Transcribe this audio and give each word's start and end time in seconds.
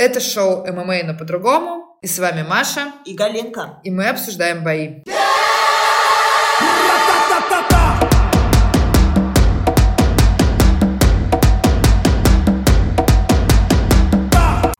Это 0.00 0.18
шоу 0.18 0.64
ММА, 0.66 1.02
но 1.04 1.14
по-другому. 1.14 1.98
И 2.00 2.06
с 2.06 2.18
вами 2.18 2.42
Маша. 2.42 2.90
И 3.04 3.12
Галинка. 3.12 3.80
И 3.84 3.90
мы 3.90 4.08
обсуждаем 4.08 4.64
бои. 4.64 5.02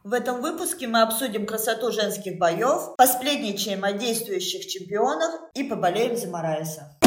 В 0.03 0.14
этом 0.14 0.41
выпуске 0.41 0.88
мы 0.88 1.03
обсудим 1.03 1.45
красоту 1.45 1.93
женских 1.93 2.39
боев, 2.39 2.97
посплетничаем 2.97 3.85
о 3.85 3.93
действующих 3.93 4.67
чемпионах 4.67 5.33
и 5.53 5.65
поболеем 5.65 6.17
за 6.17 6.29
Морайса. 6.29 6.99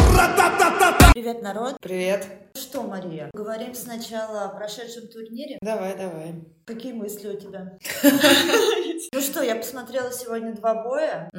Привет, 1.14 1.42
народ. 1.42 1.78
Привет. 1.82 2.28
Что, 2.56 2.84
Мария, 2.84 3.32
говорим 3.34 3.74
сначала 3.74 4.46
о 4.46 4.50
прошедшем 4.50 5.08
турнире? 5.08 5.58
Давай, 5.62 5.98
давай. 5.98 6.36
Какие 6.66 6.94
мысли 6.94 7.30
у 7.30 7.40
тебя? 7.40 7.78
Ну 9.14 9.22
что, 9.22 9.44
я 9.44 9.56
посмотрела 9.56 10.12
сегодня 10.12 10.56
два 10.56 10.82
боя 10.84 11.30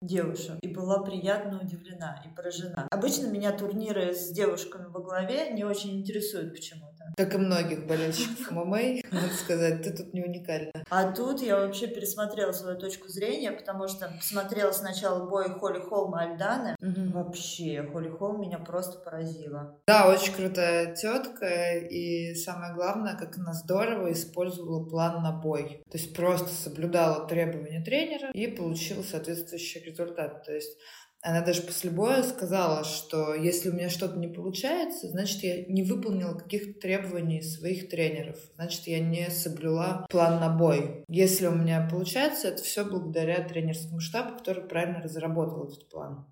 девушек 0.00 0.56
и 0.62 0.68
была 0.68 1.02
приятно 1.02 1.60
удивлена 1.60 2.22
и 2.24 2.34
поражена. 2.34 2.88
Обычно 2.90 3.26
меня 3.26 3.52
турниры 3.52 4.14
с 4.14 4.30
девушками 4.30 4.86
во 4.88 5.00
главе 5.00 5.50
не 5.50 5.64
очень 5.64 6.00
интересуют 6.00 6.52
почему-то. 6.52 6.93
Как 7.16 7.34
и 7.34 7.38
многих 7.38 7.86
болельщиков 7.86 8.50
ММА, 8.50 9.00
надо 9.10 9.34
сказать, 9.34 9.82
ты 9.82 9.90
тут 9.90 10.12
не 10.14 10.22
уникальна. 10.22 10.72
А 10.90 11.12
тут 11.12 11.40
я 11.42 11.56
вообще 11.56 11.86
пересмотрела 11.86 12.52
свою 12.52 12.78
точку 12.78 13.08
зрения, 13.08 13.52
потому 13.52 13.88
что 13.88 14.08
посмотрела 14.18 14.72
сначала 14.72 15.28
бой 15.28 15.50
Холли 15.50 15.80
Холма 15.80 16.20
Альданы. 16.20 16.76
Вообще, 16.80 17.82
Холли 17.92 18.08
Холм 18.08 18.40
меня 18.40 18.58
просто 18.58 18.98
поразила. 18.98 19.78
Да, 19.86 20.08
очень 20.08 20.32
крутая 20.34 20.94
тетка, 20.94 21.78
и 21.78 22.34
самое 22.34 22.74
главное, 22.74 23.16
как 23.16 23.36
она 23.38 23.52
здорово 23.52 24.12
использовала 24.12 24.84
план 24.84 25.22
на 25.22 25.32
бой. 25.32 25.82
То 25.90 25.98
есть 25.98 26.14
просто 26.14 26.48
соблюдала 26.48 27.26
требования 27.26 27.82
тренера 27.82 28.30
и 28.32 28.46
получила 28.46 29.02
соответствующий 29.02 29.82
результат. 29.82 30.44
То 30.44 30.52
есть 30.52 30.78
она 31.24 31.40
даже 31.40 31.62
после 31.62 31.90
боя 31.90 32.22
сказала, 32.22 32.84
что 32.84 33.34
если 33.34 33.70
у 33.70 33.72
меня 33.72 33.88
что-то 33.88 34.18
не 34.18 34.28
получается, 34.28 35.08
значит, 35.08 35.42
я 35.42 35.64
не 35.64 35.82
выполнила 35.82 36.34
каких-то 36.34 36.78
требований 36.78 37.40
своих 37.40 37.88
тренеров. 37.88 38.36
Значит, 38.56 38.86
я 38.86 39.00
не 39.00 39.30
соблюла 39.30 40.06
план 40.10 40.38
на 40.38 40.50
бой. 40.50 41.02
Если 41.08 41.46
у 41.46 41.54
меня 41.54 41.88
получается, 41.90 42.48
это 42.48 42.62
все 42.62 42.84
благодаря 42.84 43.42
тренерскому 43.42 44.00
штабу, 44.00 44.36
который 44.36 44.64
правильно 44.64 45.00
разработал 45.00 45.64
этот 45.64 45.88
план. 45.88 46.26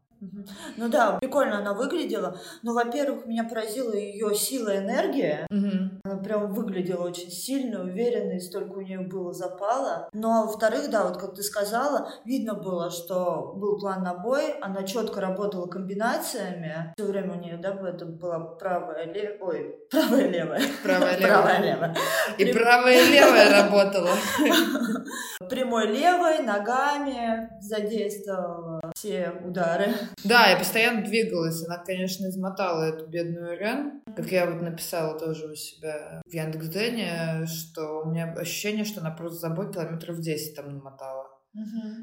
Ну 0.76 0.88
да, 0.88 1.18
прикольно 1.20 1.58
она 1.58 1.74
выглядела. 1.74 2.36
Но, 2.62 2.74
во-первых, 2.74 3.26
меня 3.26 3.44
поразила 3.44 3.92
ее 3.94 4.34
сила 4.34 4.70
и 4.74 4.78
энергия. 4.78 5.46
Мгм. 5.50 6.00
Она 6.04 6.16
прям 6.22 6.52
выглядела 6.52 7.04
очень 7.08 7.30
сильно, 7.30 7.82
уверенно, 7.82 8.32
и 8.32 8.40
столько 8.40 8.78
у 8.78 8.80
нее 8.80 9.00
было 9.00 9.32
запала. 9.32 10.08
Ну 10.12 10.30
а 10.30 10.42
во-вторых, 10.46 10.90
да, 10.90 11.04
вот 11.04 11.16
как 11.18 11.34
ты 11.34 11.42
сказала, 11.42 12.08
видно 12.24 12.54
было, 12.54 12.90
что 12.90 13.52
был 13.56 13.78
план 13.78 14.02
на 14.02 14.14
бой, 14.14 14.52
она 14.60 14.82
четко 14.84 15.20
работала 15.20 15.66
комбинациями. 15.66 16.92
Все 16.96 17.06
время 17.06 17.32
у 17.34 17.40
нее, 17.40 17.56
да, 17.56 17.72
это 17.88 18.06
была 18.06 18.38
правая, 18.38 19.06
левая, 19.12 19.38
ой, 19.40 19.76
правая, 19.90 20.28
левая. 20.28 20.62
Правая, 20.82 21.18
Правая, 21.20 21.58
левая. 21.60 21.62
левая. 21.62 21.96
И 22.38 22.52
правая 22.52 23.02
и 23.02 23.12
левая 23.12 23.62
работала. 23.62 24.10
Прямой 25.48 25.88
левой, 25.88 26.42
ногами 26.42 27.50
задействовала 27.60 28.71
все 29.02 29.32
удары. 29.44 29.94
Да, 30.22 30.46
я 30.46 30.56
постоянно 30.56 31.02
двигалась. 31.02 31.66
Она, 31.66 31.78
конечно, 31.78 32.28
измотала 32.28 32.84
эту 32.84 33.06
бедную 33.06 33.58
Рен. 33.58 34.02
Как 34.14 34.30
я 34.30 34.46
вот 34.46 34.62
написала 34.62 35.18
тоже 35.18 35.48
у 35.48 35.54
себя 35.56 36.22
в 36.24 36.32
Яндекс.Дзене, 36.32 37.46
что 37.46 38.02
у 38.02 38.10
меня 38.10 38.32
ощущение, 38.32 38.84
что 38.84 39.00
она 39.00 39.10
просто 39.10 39.40
за 39.40 39.50
бой 39.50 39.72
километров 39.72 40.20
10 40.20 40.54
там 40.54 40.76
намотала. 40.76 41.28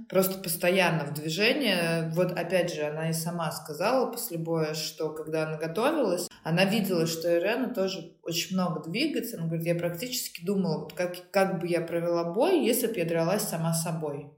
Просто 0.10 0.40
постоянно 0.40 1.06
в 1.06 1.14
движении. 1.14 2.14
Вот 2.14 2.38
опять 2.38 2.74
же, 2.74 2.84
она 2.84 3.10
и 3.10 3.14
сама 3.14 3.52
сказала 3.52 4.12
после 4.12 4.38
боя, 4.38 4.74
что 4.74 5.10
когда 5.10 5.48
она 5.48 5.58
готовилась, 5.58 6.28
она 6.44 6.66
видела, 6.66 7.08
что 7.08 7.36
Ирена 7.36 7.74
тоже 7.74 8.14
очень 8.24 8.56
много 8.56 8.84
двигается. 8.84 9.38
Она 9.38 9.48
говорит, 9.48 9.66
я 9.66 9.76
практически 9.76 10.46
думала, 10.46 10.82
вот 10.82 10.94
как, 10.94 11.32
как 11.32 11.60
бы 11.62 11.68
я 11.68 11.82
провела 11.82 12.26
бой, 12.26 12.64
если 12.64 12.88
бы 12.88 12.98
я 12.98 13.06
дралась 13.06 13.44
сама 13.44 13.74
собой. 13.74 14.30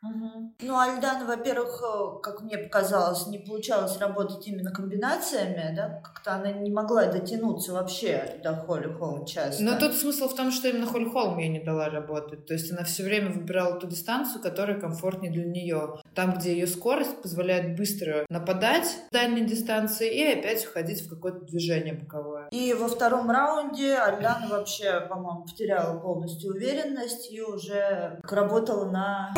Мгм. 0.00 0.54
Ну, 0.60 0.78
Альдана, 0.78 1.26
во-первых, 1.26 1.82
э, 1.82 2.20
как 2.22 2.42
мне 2.42 2.56
показалось, 2.56 3.26
не 3.26 3.38
получалось 3.38 3.98
работать 3.98 4.46
именно 4.46 4.70
комбинациями, 4.70 5.74
да, 5.74 6.00
как-то 6.04 6.34
она 6.34 6.52
не 6.52 6.70
могла 6.70 7.06
дотянуться 7.06 7.72
вообще 7.72 8.40
до 8.44 8.54
Холли 8.54 8.92
Холм 8.92 9.26
часто. 9.26 9.62
Но 9.62 9.78
тут 9.78 9.94
смысл 9.94 10.28
в 10.28 10.36
том, 10.36 10.52
что 10.52 10.68
именно 10.68 10.86
Холли 10.86 11.08
Холм 11.08 11.38
ей 11.38 11.48
не 11.48 11.60
дала 11.60 11.88
работать. 11.88 12.46
То 12.46 12.54
есть 12.54 12.70
она 12.70 12.84
все 12.84 13.02
время 13.02 13.32
выбирала 13.32 13.78
ту 13.80 13.88
дистанцию, 13.88 14.40
которая 14.40 14.78
комфортнее 14.78 15.32
для 15.32 15.44
нее. 15.44 16.00
Там, 16.14 16.34
где 16.34 16.52
ее 16.52 16.66
скорость 16.66 17.22
позволяет 17.22 17.76
быстро 17.76 18.26
нападать 18.28 18.86
с 18.86 19.12
дальней 19.12 19.44
дистанции 19.44 20.12
и 20.12 20.38
опять 20.38 20.66
уходить 20.66 21.02
в 21.02 21.08
какое-то 21.08 21.44
движение 21.44 21.94
боковое. 21.94 22.48
И 22.50 22.74
во 22.74 22.88
втором 22.88 23.30
раунде 23.30 23.94
Альдана 23.94 24.48
вообще, 24.48 25.00
по-моему, 25.08 25.44
потеряла 25.44 25.98
полностью 25.98 26.52
уверенность 26.52 27.30
и 27.30 27.40
уже 27.40 28.20
работала 28.22 28.90
на... 28.90 29.34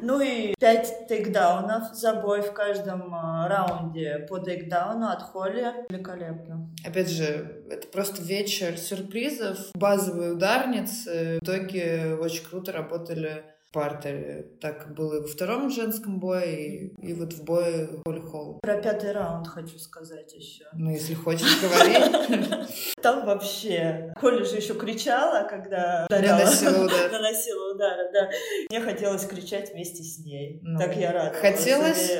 Ну 0.00 0.20
и 0.20 0.54
пять 0.58 1.06
тейкдаунов 1.08 1.94
за 1.94 2.14
бой 2.14 2.42
в 2.42 2.52
каждом 2.52 3.14
э, 3.14 3.48
раунде 3.48 4.26
по 4.28 4.38
тейкдауну 4.38 5.08
от 5.08 5.22
Холли. 5.22 5.72
Великолепно. 5.90 6.70
Опять 6.86 7.10
же, 7.10 7.62
это 7.70 7.86
просто 7.88 8.22
вечер 8.22 8.76
сюрпризов, 8.76 9.58
базовые 9.74 10.32
ударницы. 10.32 11.38
В 11.40 11.44
итоге 11.44 12.16
очень 12.20 12.44
круто 12.44 12.72
работали 12.72 13.44
партере. 13.72 14.46
Так 14.60 14.94
было 14.94 15.18
и 15.18 15.20
во 15.20 15.26
втором 15.26 15.70
женском 15.70 16.18
бое, 16.18 16.44
и, 16.44 16.88
и 17.02 17.14
вот 17.14 17.32
в 17.32 17.44
бое 17.44 17.88
Холли 18.04 18.20
Холм. 18.20 18.60
Про 18.60 18.80
пятый 18.80 19.12
раунд 19.12 19.46
хочу 19.46 19.78
сказать 19.78 20.32
еще. 20.34 20.64
Ну, 20.74 20.90
если 20.90 21.14
хочешь, 21.14 21.60
говори. 21.60 22.66
Там 23.02 23.26
вообще 23.26 24.12
Холли 24.16 24.44
же 24.44 24.56
еще 24.56 24.74
кричала, 24.74 25.46
когда 25.48 26.06
ударяла. 26.08 26.38
Наносила 26.38 26.84
удар. 26.84 27.12
Наносила 27.12 27.74
удары, 27.74 28.10
да. 28.12 28.30
Мне 28.70 28.80
хотелось 28.80 29.24
кричать 29.26 29.72
вместе 29.72 30.02
с 30.02 30.18
ней. 30.24 30.60
Ну, 30.62 30.78
так 30.78 30.96
я 30.96 31.12
рада. 31.12 31.32
хотелось? 31.34 32.10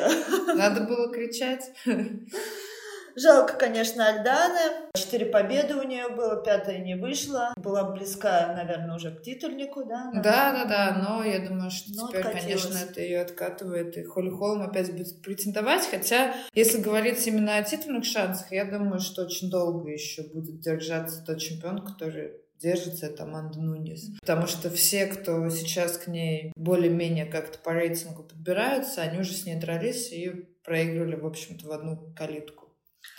Надо 0.54 0.82
было 0.82 1.12
кричать. 1.12 1.70
Жалко, 3.16 3.54
конечно, 3.54 4.06
Альданы. 4.06 4.88
Четыре 4.94 5.26
победы 5.26 5.74
у 5.74 5.82
нее 5.82 6.08
было, 6.08 6.42
пятая 6.42 6.78
не 6.78 6.94
вышла. 6.96 7.52
Была 7.56 7.90
близка, 7.90 8.54
наверное, 8.56 8.96
уже 8.96 9.10
к 9.14 9.22
титульнику, 9.22 9.84
да? 9.84 10.10
Да, 10.14 10.52
да, 10.52 10.64
да, 10.64 11.02
но 11.02 11.24
я 11.24 11.46
думаю, 11.46 11.70
что 11.70 11.90
Ну, 11.94 12.08
теперь, 12.08 12.22
откатилась. 12.22 12.62
конечно, 12.64 12.90
это 12.90 13.00
ее 13.00 13.20
откатывает, 13.20 13.96
и 13.96 14.04
Холли 14.04 14.30
Холм 14.30 14.62
опять 14.62 14.92
будет 14.92 15.20
претендовать, 15.22 15.86
хотя, 15.90 16.34
если 16.54 16.78
говорить 16.78 17.26
именно 17.26 17.56
о 17.56 17.62
титульных 17.62 18.04
шансах, 18.04 18.50
я 18.52 18.64
думаю, 18.64 19.00
что 19.00 19.22
очень 19.24 19.50
долго 19.50 19.90
еще 19.90 20.22
будет 20.22 20.60
держаться 20.60 21.24
тот 21.24 21.38
чемпион, 21.38 21.84
который 21.84 22.32
держится, 22.60 23.06
это 23.06 23.22
Аманда 23.24 23.58
Нунис. 23.58 24.10
Потому 24.20 24.46
что 24.46 24.68
все, 24.70 25.06
кто 25.06 25.48
сейчас 25.48 25.96
к 25.96 26.08
ней 26.08 26.52
более-менее 26.56 27.24
как-то 27.24 27.58
по 27.58 27.72
рейтингу 27.72 28.22
подбираются, 28.22 29.00
они 29.00 29.20
уже 29.20 29.32
с 29.32 29.46
ней 29.46 29.56
дрались 29.58 30.12
и 30.12 30.46
проигрывали, 30.62 31.16
в 31.16 31.26
общем-то, 31.26 31.66
в 31.66 31.72
одну 31.72 32.12
калитку. 32.14 32.59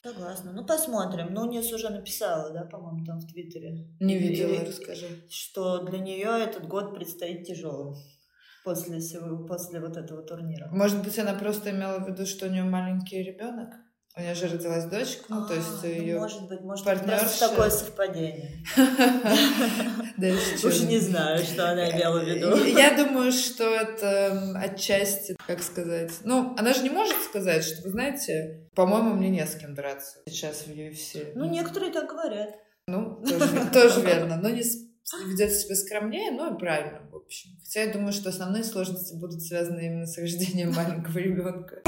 Согласна. 0.03 0.51
Ну, 0.51 0.65
посмотрим. 0.65 1.33
Нунес 1.33 1.71
уже 1.73 1.89
написала, 1.89 2.51
да, 2.51 2.63
по-моему, 2.65 3.05
там 3.05 3.19
в 3.19 3.27
Твиттере. 3.27 3.87
Не 3.99 4.17
видела, 4.17 4.51
Или- 4.51 4.65
расскажи. 4.65 5.07
Что 5.29 5.83
для 5.83 5.99
нее 5.99 6.29
этот 6.43 6.67
год 6.67 6.95
предстоит 6.95 7.45
тяжелым 7.45 7.95
после, 8.63 8.99
всего, 8.99 9.45
после 9.45 9.79
вот 9.79 9.97
этого 9.97 10.21
турнира. 10.23 10.67
Может 10.71 11.03
быть, 11.03 11.17
она 11.19 11.33
просто 11.33 11.71
имела 11.71 11.99
в 11.99 12.07
виду, 12.07 12.25
что 12.25 12.47
у 12.47 12.49
нее 12.49 12.63
маленький 12.63 13.21
ребенок? 13.23 13.69
У 14.17 14.21
нее 14.21 14.35
же 14.35 14.49
родилась 14.49 14.85
дочка, 14.85 15.23
ну, 15.29 15.47
то 15.47 15.53
есть 15.53 15.83
А, 15.83 15.87
ну, 15.87 15.89
ее... 15.89 16.19
Может 16.19 16.49
быть, 16.49 16.59
может 16.61 16.83
партнерша. 16.83 17.25
быть, 17.25 17.39
такое 17.39 17.69
совпадение. 17.69 18.61
Уж 20.63 20.79
не 20.81 20.99
знаю, 20.99 21.37
что 21.39 21.71
она 21.71 21.89
имела 21.89 22.19
в 22.19 22.27
виду. 22.27 22.57
Я 22.65 22.97
думаю, 22.97 23.31
что 23.31 23.63
это 23.63 24.53
отчасти, 24.57 25.37
как 25.47 25.63
сказать... 25.63 26.11
Ну, 26.25 26.53
она 26.57 26.73
же 26.73 26.83
не 26.83 26.89
может 26.89 27.21
сказать, 27.21 27.63
что, 27.63 27.83
вы 27.83 27.89
знаете, 27.91 28.67
по-моему, 28.75 29.13
мне 29.13 29.29
не 29.29 29.45
с 29.45 29.55
кем 29.55 29.75
драться 29.75 30.19
сейчас 30.27 30.63
в 30.63 30.71
UFC. 30.71 31.31
Ну, 31.35 31.45
некоторые 31.45 31.93
так 31.93 32.09
говорят. 32.09 32.49
Ну, 32.87 33.23
тоже, 33.73 34.01
верно. 34.01 34.35
Но 34.35 34.49
не 34.49 34.63
ведет 35.25 35.51
себя 35.51 35.75
скромнее, 35.75 36.31
ну 36.31 36.53
и 36.53 36.59
правильно, 36.59 37.01
в 37.11 37.15
общем. 37.15 37.51
Хотя 37.63 37.83
я 37.83 37.93
думаю, 37.93 38.13
что 38.13 38.29
основные 38.29 38.63
сложности 38.63 39.13
будут 39.15 39.41
связаны 39.41 39.85
именно 39.85 40.05
с 40.05 40.17
рождением 40.17 40.71
маленького 40.75 41.17
ребенка. 41.17 41.81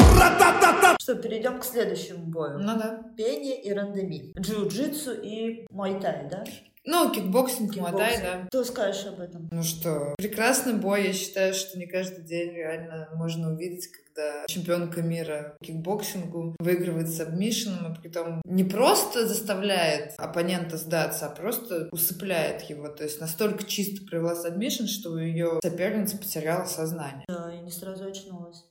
Что, 0.99 1.15
перейдем 1.15 1.59
к 1.59 1.65
следующему 1.65 2.25
бою. 2.25 2.59
Ну 2.59 2.77
да. 2.77 3.03
Пенья 3.17 3.59
и 3.61 3.73
Рандеми. 3.73 4.33
Джиу-джитсу 4.37 5.19
и 5.21 5.65
муайтай, 5.69 6.27
да? 6.29 6.43
Ну, 6.85 7.11
кикбоксинг, 7.11 7.77
муайтай, 7.77 8.21
да. 8.21 8.47
Что 8.49 8.65
скажешь 8.65 9.05
об 9.05 9.21
этом? 9.21 9.47
Ну 9.51 9.63
что, 9.63 10.15
прекрасный 10.17 10.73
бой. 10.73 11.07
Я 11.07 11.13
считаю, 11.13 11.53
что 11.53 11.79
не 11.79 11.87
каждый 11.87 12.23
день 12.25 12.51
реально 12.51 13.09
можно 13.15 13.53
увидеть, 13.53 13.87
когда 14.13 14.45
чемпионка 14.47 15.01
мира 15.01 15.57
кикбоксингу 15.61 16.55
выигрывает 16.59 17.09
submission 17.09 17.74
ом, 17.74 17.93
и 17.93 18.01
при 18.01 18.09
том 18.09 18.41
не 18.45 18.63
просто 18.63 19.27
заставляет 19.27 20.13
оппонента 20.17 20.77
сдаться, 20.77 21.27
а 21.27 21.29
просто 21.29 21.89
усыпляет 21.91 22.69
его. 22.69 22.87
То 22.89 23.03
есть 23.03 23.19
настолько 23.19 23.63
чисто 23.65 24.05
провела 24.05 24.35
submission, 24.35 24.87
что 24.87 25.17
ее 25.17 25.59
соперница 25.63 26.17
потеряла 26.17 26.65
сознание. 26.65 27.25
Да, 27.27 27.51
и 27.53 27.59
не 27.61 27.71
сразу 27.71 28.05
очнулась. 28.05 28.65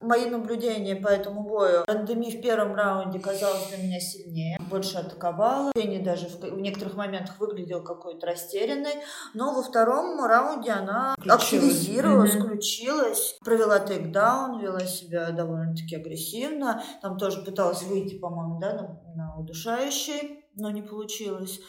Мои 0.00 0.28
наблюдения 0.28 0.96
по 0.96 1.08
этому 1.08 1.42
бою. 1.42 1.84
Рандеми 1.86 2.30
в 2.30 2.40
первом 2.40 2.74
раунде 2.74 3.18
казалась 3.18 3.68
для 3.68 3.78
меня 3.78 4.00
сильнее, 4.00 4.58
больше 4.70 4.98
атаковала. 4.98 5.72
Пенни 5.74 5.98
даже 5.98 6.26
в, 6.26 6.40
в 6.40 6.60
некоторых 6.60 6.94
моментах 6.94 7.38
выглядел 7.38 7.82
какой-то 7.82 8.26
растерянной. 8.26 8.94
Но 9.34 9.54
во 9.54 9.62
втором 9.62 10.24
раунде 10.24 10.70
она 10.70 11.14
активизировалась, 11.28 12.34
mm-hmm. 12.34 12.42
включилась, 12.42 13.36
провела 13.44 13.78
тейкдаун, 13.80 14.60
вела 14.60 14.80
себя 14.80 15.30
довольно-таки 15.30 15.96
агрессивно. 15.96 16.82
Там 17.02 17.18
тоже 17.18 17.42
пыталась 17.42 17.82
выйти, 17.82 18.18
по-моему, 18.18 18.58
да, 18.60 18.74
на, 18.74 19.00
на 19.14 19.36
удушающий 19.38 20.43
но 20.56 20.70
не 20.70 20.82
получилось. 20.82 21.60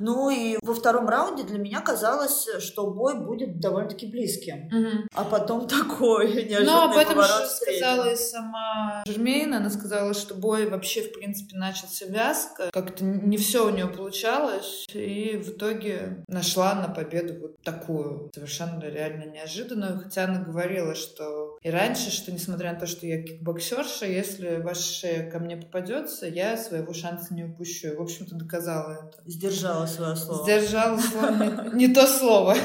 Ну 0.00 0.30
и 0.30 0.58
во 0.62 0.74
втором 0.74 1.08
раунде 1.08 1.44
для 1.44 1.58
меня 1.58 1.80
казалось, 1.80 2.48
что 2.60 2.90
бой 2.90 3.18
будет 3.18 3.60
довольно-таки 3.60 4.06
близким. 4.06 4.66
Угу. 4.66 5.08
А 5.14 5.24
потом 5.24 5.66
такой 5.68 6.32
неожиданный 6.44 6.66
Но 6.66 6.90
об 6.90 6.96
этом 6.96 7.22
же 7.22 7.46
сказала 7.46 8.10
и 8.10 8.16
сама 8.16 9.02
Жермейн. 9.06 9.54
Она 9.54 9.70
сказала, 9.70 10.14
что 10.14 10.34
бой 10.34 10.68
вообще, 10.68 11.02
в 11.02 11.12
принципе, 11.12 11.56
начался 11.56 12.06
вязко. 12.06 12.70
Как-то 12.72 13.04
не 13.04 13.36
все 13.36 13.66
у 13.66 13.70
нее 13.70 13.86
получалось. 13.86 14.86
И 14.92 15.36
в 15.36 15.50
итоге 15.50 16.24
нашла 16.28 16.74
на 16.74 16.88
победу 16.88 17.40
вот 17.40 17.62
такую, 17.62 18.30
совершенно 18.34 18.80
реально 18.80 19.24
неожиданную. 19.30 20.00
Хотя 20.00 20.24
она 20.24 20.40
говорила, 20.40 20.94
что 20.94 21.58
и 21.62 21.70
раньше, 21.70 22.10
что 22.10 22.32
несмотря 22.32 22.72
на 22.72 22.80
то, 22.80 22.86
что 22.86 23.06
я 23.06 23.22
кикбоксерша, 23.22 24.06
если 24.06 24.56
ваша 24.56 24.82
шея 24.82 25.30
ко 25.30 25.38
мне 25.38 25.56
попадется, 25.56 26.26
я 26.26 26.56
своего 26.56 26.92
шанса 26.92 27.34
не 27.34 27.44
упущу. 27.44 27.88
И, 27.88 27.96
в 27.96 28.02
общем-то, 28.02 28.33
что 28.34 28.44
доказала 28.44 28.92
это. 28.92 29.22
Сдержала 29.26 29.86
свое 29.86 30.16
слово. 30.16 30.42
Сдержала 30.42 30.98
слово. 30.98 31.74
Не, 31.74 31.88
то 31.88 32.06
слово. 32.06 32.56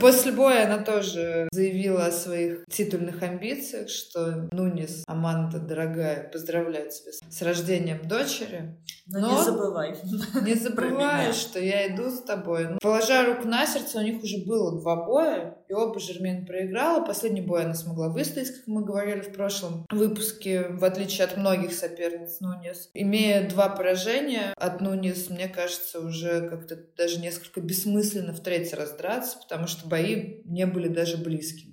После 0.00 0.32
боя 0.32 0.64
она 0.64 0.82
тоже 0.82 1.48
заявила 1.52 2.06
о 2.06 2.12
своих 2.12 2.64
титульных 2.70 3.22
амбициях, 3.22 3.88
что 3.88 4.48
Нунис, 4.52 5.02
Аманда, 5.06 5.58
дорогая, 5.58 6.30
поздравляю 6.30 6.90
тебя 6.90 7.12
с 7.28 7.42
рождением 7.42 8.00
дочери. 8.06 8.78
Но, 9.06 9.20
Но 9.20 9.38
не 9.38 9.44
забывай. 9.44 9.96
Не 10.42 10.54
забывай, 10.54 11.32
что 11.32 11.58
я 11.58 11.88
иду 11.88 12.10
с 12.10 12.22
тобой. 12.22 12.68
Положа 12.80 13.26
руку 13.26 13.46
на 13.46 13.66
сердце, 13.66 13.98
у 13.98 14.02
них 14.02 14.22
уже 14.22 14.44
было 14.46 14.80
два 14.80 15.04
боя, 15.04 15.56
и 15.72 15.74
оба 15.74 15.98
Жермен 15.98 16.44
проиграла. 16.44 17.02
Последний 17.02 17.40
бой 17.40 17.64
она 17.64 17.72
смогла 17.72 18.10
выстоять, 18.10 18.50
как 18.50 18.66
мы 18.66 18.84
говорили 18.84 19.20
в 19.20 19.32
прошлом 19.32 19.86
выпуске, 19.90 20.68
в 20.68 20.84
отличие 20.84 21.24
от 21.24 21.38
многих 21.38 21.72
соперниц 21.72 22.40
Нунис. 22.40 22.90
Имея 22.92 23.48
два 23.48 23.70
поражения 23.70 24.52
от 24.56 24.82
Нунис, 24.82 25.30
мне 25.30 25.48
кажется, 25.48 26.00
уже 26.00 26.46
как-то 26.50 26.76
даже 26.96 27.20
несколько 27.20 27.62
бессмысленно 27.62 28.34
в 28.34 28.40
третий 28.40 28.76
раз 28.76 28.92
драться, 28.92 29.38
потому 29.38 29.66
что 29.66 29.88
бои 29.88 30.42
не 30.44 30.66
были 30.66 30.88
даже 30.88 31.16
близкими. 31.16 31.71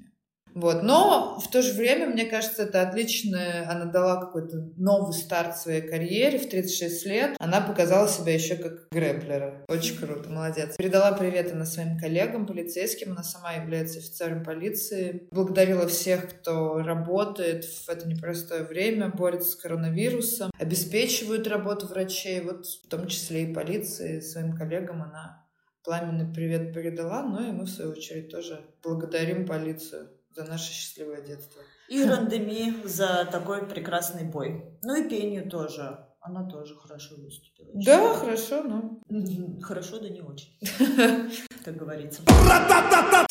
Вот. 0.53 0.83
Но 0.83 1.39
в 1.39 1.49
то 1.49 1.61
же 1.61 1.73
время, 1.73 2.07
мне 2.07 2.25
кажется, 2.25 2.63
это 2.63 2.81
отлично. 2.81 3.69
Она 3.69 3.85
дала 3.85 4.19
какой-то 4.19 4.71
новый 4.77 5.13
старт 5.13 5.57
своей 5.57 5.81
карьере 5.81 6.39
в 6.39 6.49
36 6.49 7.05
лет. 7.05 7.35
Она 7.39 7.61
показала 7.61 8.07
себя 8.07 8.33
еще 8.33 8.55
как 8.55 8.87
грэплера. 8.91 9.65
Очень 9.67 9.97
круто, 9.97 10.29
молодец. 10.29 10.75
Передала 10.77 11.11
привет 11.11 11.51
она 11.51 11.65
своим 11.65 11.97
коллегам, 11.97 12.45
полицейским. 12.45 13.11
Она 13.11 13.23
сама 13.23 13.53
является 13.53 13.99
офицером 13.99 14.43
полиции. 14.43 15.27
Благодарила 15.31 15.87
всех, 15.87 16.29
кто 16.29 16.79
работает 16.79 17.65
в 17.65 17.89
это 17.89 18.07
непростое 18.07 18.63
время, 18.63 19.09
борется 19.09 19.51
с 19.51 19.55
коронавирусом, 19.55 20.51
обеспечивают 20.59 21.47
работу 21.47 21.87
врачей, 21.87 22.41
вот 22.41 22.65
в 22.65 22.87
том 22.87 23.07
числе 23.07 23.43
и 23.43 23.53
полиции. 23.53 24.19
Своим 24.19 24.55
коллегам 24.55 25.01
она 25.01 25.45
пламенный 25.83 26.31
привет 26.33 26.73
передала, 26.73 27.23
ну 27.23 27.47
и 27.47 27.51
мы, 27.51 27.63
в 27.63 27.69
свою 27.69 27.91
очередь, 27.91 28.29
тоже 28.29 28.61
благодарим 28.83 29.45
полицию 29.45 30.09
за 30.35 30.43
наше 30.43 30.71
счастливое 30.71 31.21
детство. 31.21 31.61
И 31.87 32.03
Рандеми 32.03 32.85
за 32.85 33.27
такой 33.31 33.65
прекрасный 33.65 34.23
бой. 34.23 34.77
Ну 34.83 34.95
и 34.95 35.09
Пеню 35.09 35.49
тоже. 35.49 36.08
Она 36.29 36.43
тоже 36.43 36.75
хорошо 36.75 37.15
выступила. 37.17 37.67
Да, 37.73 38.13
хорошо, 38.13 38.61
но... 38.61 38.99
Хорошо, 39.61 39.99
да 39.99 40.09
не 40.09 40.21
очень. 40.21 40.55
Как 41.65 41.75
говорится. 41.75 42.21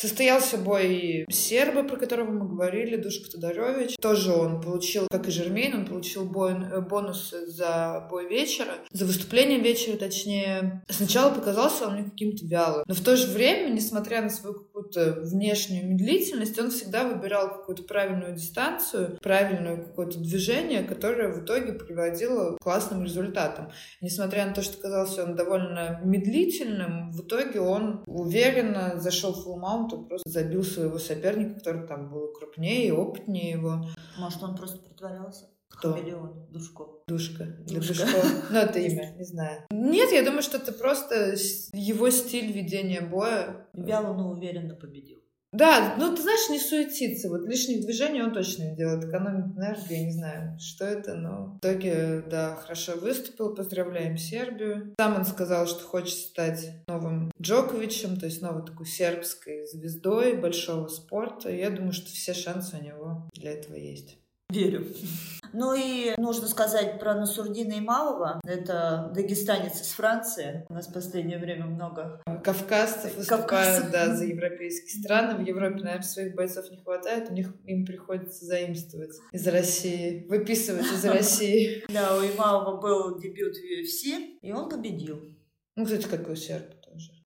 Состоялся 0.01 0.57
бой 0.57 1.25
серба, 1.29 1.83
про 1.83 1.95
которого 1.95 2.29
мы 2.29 2.47
говорили, 2.47 2.97
Душка 2.97 3.31
Тодорович. 3.31 3.95
Тоже 4.01 4.33
он 4.33 4.61
получил, 4.61 5.07
как 5.09 5.27
и 5.27 5.31
Жермейн, 5.31 5.75
он 5.75 5.85
получил 5.85 6.25
бой, 6.25 6.53
э, 6.53 6.81
бонус 6.81 7.33
за 7.47 8.05
бой 8.09 8.27
вечера, 8.27 8.73
за 8.91 9.05
выступление 9.05 9.59
вечера, 9.59 9.97
точнее. 9.97 10.83
Сначала 10.89 11.33
показался 11.33 11.87
он 11.87 11.93
мне 11.93 12.03
каким-то 12.03 12.45
вялым. 12.45 12.83
Но 12.85 12.93
в 12.93 13.01
то 13.01 13.15
же 13.15 13.27
время, 13.27 13.69
несмотря 13.73 14.21
на 14.21 14.29
свою 14.29 14.55
какую-то 14.55 15.21
внешнюю 15.21 15.87
медлительность, 15.87 16.59
он 16.59 16.69
всегда 16.69 17.07
выбирал 17.07 17.49
какую-то 17.49 17.83
правильную 17.83 18.35
дистанцию, 18.35 19.17
правильное 19.21 19.77
какое-то 19.77 20.19
движение, 20.19 20.83
которое 20.83 21.33
в 21.33 21.43
итоге 21.43 21.73
приводило 21.73 22.57
к 22.57 22.61
классным 22.89 23.03
результатам. 23.03 23.71
Несмотря 24.01 24.45
на 24.45 24.53
то, 24.53 24.61
что 24.61 24.81
казался 24.81 25.23
он 25.23 25.35
довольно 25.35 26.01
медлительным, 26.03 27.11
в 27.11 27.21
итоге 27.21 27.61
он 27.61 28.03
уверенно 28.07 28.99
зашел 28.99 29.33
в 29.33 29.43
фулл-маунт 29.43 29.93
и 29.93 30.07
просто 30.07 30.29
забил 30.29 30.63
своего 30.63 30.97
соперника, 30.97 31.55
который 31.55 31.87
там 31.87 32.09
был 32.09 32.33
крупнее 32.33 32.87
и 32.87 32.91
опытнее 32.91 33.51
его. 33.51 33.85
Может, 34.17 34.43
он 34.43 34.55
просто 34.55 34.79
притворялся? 34.79 35.45
Кто? 35.69 35.93
Хамелеон. 35.93 36.47
Душко. 36.51 36.83
Душка. 37.07 37.45
Для 37.67 37.79
Душко. 37.79 38.05
Ну, 38.49 38.57
это 38.57 38.79
имя, 38.87 39.13
не 39.17 39.23
знаю. 39.23 39.61
Нет, 39.71 40.11
я 40.11 40.23
думаю, 40.23 40.41
что 40.41 40.57
это 40.57 40.71
просто 40.71 41.35
его 41.73 42.09
стиль 42.09 42.51
ведения 42.51 43.01
боя. 43.01 43.67
Вяло, 43.73 44.13
но 44.13 44.31
уверенно 44.31 44.75
победил. 44.75 45.19
Да, 45.51 45.95
ну 45.97 46.15
ты 46.15 46.21
знаешь, 46.21 46.49
не 46.49 46.59
суетиться. 46.59 47.27
Вот 47.29 47.47
лишних 47.47 47.81
движений 47.81 48.21
он 48.21 48.33
точно 48.33 48.69
не 48.69 48.75
делает. 48.75 49.03
Экономит 49.03 49.57
энергию, 49.57 49.99
я 49.99 50.05
не 50.05 50.11
знаю, 50.11 50.59
что 50.59 50.85
это, 50.85 51.15
но 51.15 51.55
в 51.55 51.57
итоге, 51.57 52.23
да, 52.29 52.55
хорошо 52.55 52.93
выступил. 52.97 53.55
Поздравляем 53.55 54.17
Сербию. 54.17 54.93
Сам 54.99 55.15
он 55.15 55.25
сказал, 55.25 55.65
что 55.65 55.83
хочет 55.83 56.17
стать 56.17 56.69
новым 56.87 57.31
Джоковичем, 57.41 58.17
то 58.17 58.27
есть 58.27 58.41
новой 58.41 58.63
такой 58.63 58.85
сербской 58.85 59.65
звездой 59.65 60.35
большого 60.35 60.87
спорта. 60.87 61.49
Я 61.49 61.71
думаю, 61.71 61.93
что 61.93 62.07
все 62.07 62.33
шансы 62.33 62.77
у 62.77 62.83
него 62.83 63.27
для 63.33 63.53
этого 63.53 63.75
есть. 63.75 64.18
Верю. 64.49 64.83
Ну 65.53 65.73
и 65.73 66.13
нужно 66.17 66.47
сказать 66.47 66.99
про 66.99 67.15
Насурдина 67.15 67.79
Ималова. 67.79 68.39
Это 68.43 69.11
дагестанец 69.13 69.81
из 69.81 69.89
Франции. 69.89 70.65
У 70.69 70.73
нас 70.73 70.87
в 70.87 70.93
последнее 70.93 71.39
время 71.39 71.65
много 71.65 72.21
кавказцев 72.43 73.15
выступают 73.15 73.49
Кавказцев. 73.49 73.91
Да, 73.91 74.15
за 74.15 74.25
европейские 74.25 75.01
страны. 75.03 75.43
В 75.43 75.47
Европе, 75.47 75.83
наверное, 75.83 76.01
своих 76.01 76.35
бойцов 76.35 76.69
не 76.71 76.77
хватает. 76.77 77.29
У 77.29 77.33
них 77.33 77.53
им 77.65 77.85
приходится 77.85 78.45
заимствовать 78.45 79.15
из 79.31 79.47
России, 79.47 80.25
выписывать 80.29 80.85
из 80.85 81.05
России. 81.05 81.83
Да, 81.91 82.15
у 82.17 82.21
Ималова 82.21 82.79
был 82.79 83.19
дебют 83.19 83.55
в 83.55 83.59
UFC, 83.59 84.37
и 84.41 84.51
он 84.51 84.69
победил. 84.69 85.19
Ну, 85.75 85.85
кстати, 85.85 86.07
как 86.07 86.27
и 86.27 86.31
у 86.31 86.35
серб 86.35 86.65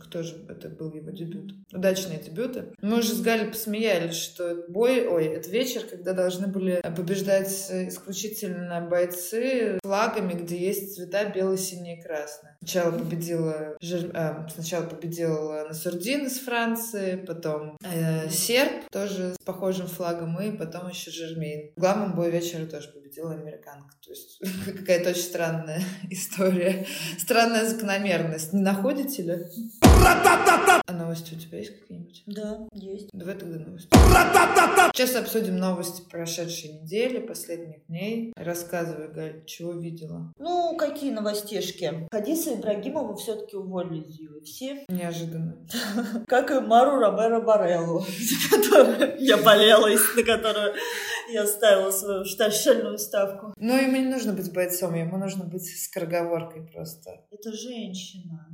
тоже. 0.08 0.46
Это 0.50 0.70
был 0.70 0.94
его 0.94 1.12
дебют? 1.12 1.54
Удачные 1.72 2.20
дебюты. 2.20 2.74
Мы 2.82 3.00
уже 3.00 3.14
с 3.14 3.22
Галей 3.22 3.48
посмеялись, 3.48 4.16
что 4.16 4.66
бой, 4.68 5.08
ой, 5.08 5.26
это 5.26 5.50
вечер, 5.50 5.84
когда 5.90 6.14
должны 6.14 6.48
были 6.48 6.82
побеждать 6.96 7.50
исключительно 7.72 8.82
бойцы 8.82 9.80
флагами, 9.84 10.34
где 10.34 10.58
есть 10.58 10.96
цвета 10.96 11.26
белый, 11.26 11.58
синий 11.58 12.00
и 12.00 12.02
красный. 12.02 12.52
Сначала 12.60 12.98
победила, 12.98 13.78
Жер... 13.82 14.12
а, 14.14 14.48
сначала 14.54 14.86
победил 14.86 15.52
Насурдин 15.68 16.26
из 16.26 16.40
Франции, 16.40 17.16
потом 17.18 17.78
э, 17.84 18.30
серб 18.30 18.90
тоже 18.92 19.34
с 19.34 19.44
похожим 19.44 19.88
флагом, 19.88 20.40
и 20.42 20.56
потом 20.56 20.90
еще 20.90 21.12
Жермейн. 21.12 21.72
В 21.76 21.80
главном 21.80 22.16
бою 22.16 22.32
вечера 22.32 22.66
тоже 22.66 22.90
победила 22.90 23.34
американка. 23.34 23.96
То 24.04 24.12
есть 24.12 24.40
какая-то 24.78 25.12
очень 25.12 25.22
странная 25.22 25.82
история. 26.10 26.86
Странная 27.18 27.66
закономерность. 27.66 28.54
Не 28.54 28.62
находите 28.62 29.24
ли? 29.24 29.93
А 30.06 30.92
новости 30.92 31.34
у 31.34 31.40
тебя 31.40 31.60
есть 31.60 31.80
какие-нибудь? 31.80 32.24
Да, 32.26 32.68
есть. 32.74 33.10
Давай 33.14 33.36
тогда 33.36 33.58
новости. 33.60 33.88
Сейчас 34.94 35.16
обсудим 35.16 35.58
новости 35.58 36.04
прошедшей 36.10 36.74
недели, 36.74 37.20
последних 37.20 37.86
дней. 37.88 38.34
Рассказывай, 38.36 39.08
Галь, 39.08 39.46
чего 39.46 39.74
видела? 39.74 40.32
Ну, 40.38 40.76
какие 40.78 41.12
новостишки? 41.12 42.08
Хадиса 42.12 42.54
Ибрагимова 42.56 43.16
все-таки 43.16 43.56
уволили 43.56 44.04
из 44.04 44.20
UFC. 44.20 44.84
Неожиданно. 44.90 45.66
Как 46.28 46.52
и 46.52 46.60
Мару 46.60 47.00
Ромеро 47.00 47.42
Бареллу, 47.42 48.02
за 48.02 48.58
которую 48.58 49.16
я 49.20 49.38
болела, 49.38 49.88
и 49.88 49.96
на 49.96 50.24
которую 50.24 50.74
я 51.32 51.48
ставила 51.48 51.92
свою 51.92 52.26
шальную 52.26 52.98
ставку. 52.98 53.54
Ну, 53.58 53.76
ему 53.76 53.98
не 53.98 54.10
нужно 54.10 54.34
быть 54.34 54.52
бойцом, 54.54 54.94
ему 54.96 55.18
нужно 55.18 55.46
быть 55.46 55.66
скороговоркой 55.66 56.64
просто. 56.64 57.22
Это 57.32 57.54
женщина. 57.54 58.48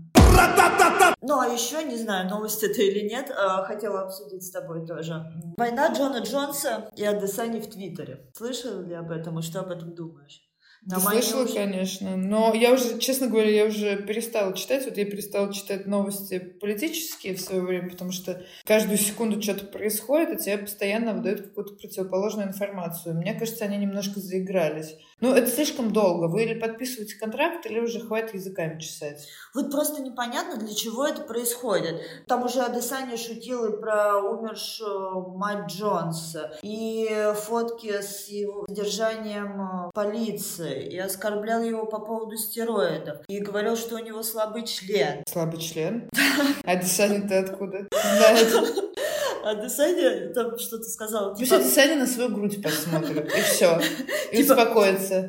Ну, 1.22 1.40
а 1.40 1.48
еще, 1.48 1.84
не 1.84 1.96
знаю, 1.96 2.28
новость 2.28 2.64
это 2.64 2.82
или 2.82 3.08
нет, 3.08 3.32
а, 3.38 3.64
хотела 3.64 4.02
обсудить 4.02 4.44
с 4.44 4.52
тобой 4.52 4.86
тоже. 4.88 5.26
Война 5.58 5.94
Джона 5.94 6.20
Джонса 6.20 6.90
и 6.96 7.06
Адесани 7.06 7.60
в 7.60 7.70
Твиттере. 7.70 8.32
Слышал 8.34 8.82
ли 8.82 8.96
об 8.96 9.12
этом 9.12 9.38
и 9.38 9.42
что 9.44 9.60
об 9.60 9.70
этом 9.70 9.94
думаешь? 9.94 10.49
Да, 10.82 11.00
слышала, 11.00 11.44
уже... 11.44 11.54
конечно. 11.54 12.16
Но 12.16 12.54
я 12.54 12.74
уже, 12.74 13.00
честно 13.00 13.28
говоря, 13.28 13.50
я 13.50 13.66
уже 13.66 13.98
перестала 13.98 14.56
читать. 14.56 14.86
Вот 14.86 14.98
я 14.98 15.06
перестала 15.06 15.54
читать 15.54 15.86
новости 15.86 16.40
политические 16.40 17.36
в 17.36 17.42
свое 17.42 17.62
время, 17.62 17.90
потому 17.90 18.12
что 18.12 18.44
каждую 18.66 18.98
секунду 18.98 19.42
что-то 19.42 19.66
происходит, 19.66 20.40
и 20.40 20.44
тебе 20.44 20.58
постоянно 20.58 21.14
выдают 21.14 21.42
какую-то 21.42 21.74
противоположную 21.76 22.48
информацию. 22.48 23.16
Мне 23.16 23.34
кажется, 23.34 23.66
они 23.66 23.78
немножко 23.78 24.20
заигрались. 24.20 24.96
Ну, 25.22 25.34
это 25.34 25.52
слишком 25.52 25.92
долго. 25.92 26.28
Вы 26.28 26.44
или 26.44 26.58
подписываете 26.58 27.16
контракт, 27.16 27.66
или 27.66 27.80
уже 27.80 28.00
хватит 28.00 28.36
языками 28.36 28.80
чесать. 28.80 29.28
Вот 29.54 29.72
просто 29.72 30.02
непонятно, 30.02 30.58
для 30.58 30.74
чего 30.74 31.06
это 31.06 31.24
происходит. 31.24 32.00
Там 32.28 32.46
уже 32.46 32.62
Адесanya 32.62 33.18
шутил 33.18 33.66
и 33.66 33.80
про 33.80 34.20
умершую 34.20 35.36
мать 35.36 35.70
Джонса, 35.70 36.58
и 36.62 37.34
фотки 37.36 38.02
с 38.02 38.28
его 38.30 38.66
содержанием 38.70 39.62
э, 39.62 39.92
полиции, 40.70 40.90
и 40.90 40.98
оскорблял 40.98 41.64
его 41.64 41.86
по 41.86 42.00
поводу 42.00 42.38
стероидов, 42.38 43.18
и 43.28 43.40
говорил, 43.40 43.76
что 43.76 43.96
у 43.96 44.00
него 44.00 44.24
слабый 44.24 44.66
член. 44.66 45.24
Слабый 45.28 45.60
член? 45.60 46.10
Адесanya 46.64 47.28
ты 47.28 47.36
откуда? 47.36 47.88
А 49.50 49.56
Десаня 49.56 50.32
там 50.32 50.60
что-то 50.60 50.84
сказал. 50.84 51.34
Типа... 51.34 51.56
Пусть 51.56 51.70
Десаня 51.70 51.96
на 51.96 52.06
свою 52.06 52.30
грудь 52.30 52.62
посмотрит, 52.62 53.36
и 53.36 53.42
все. 53.42 53.80
И 54.32 54.38
типа... 54.44 54.54
успокоится. 54.54 55.28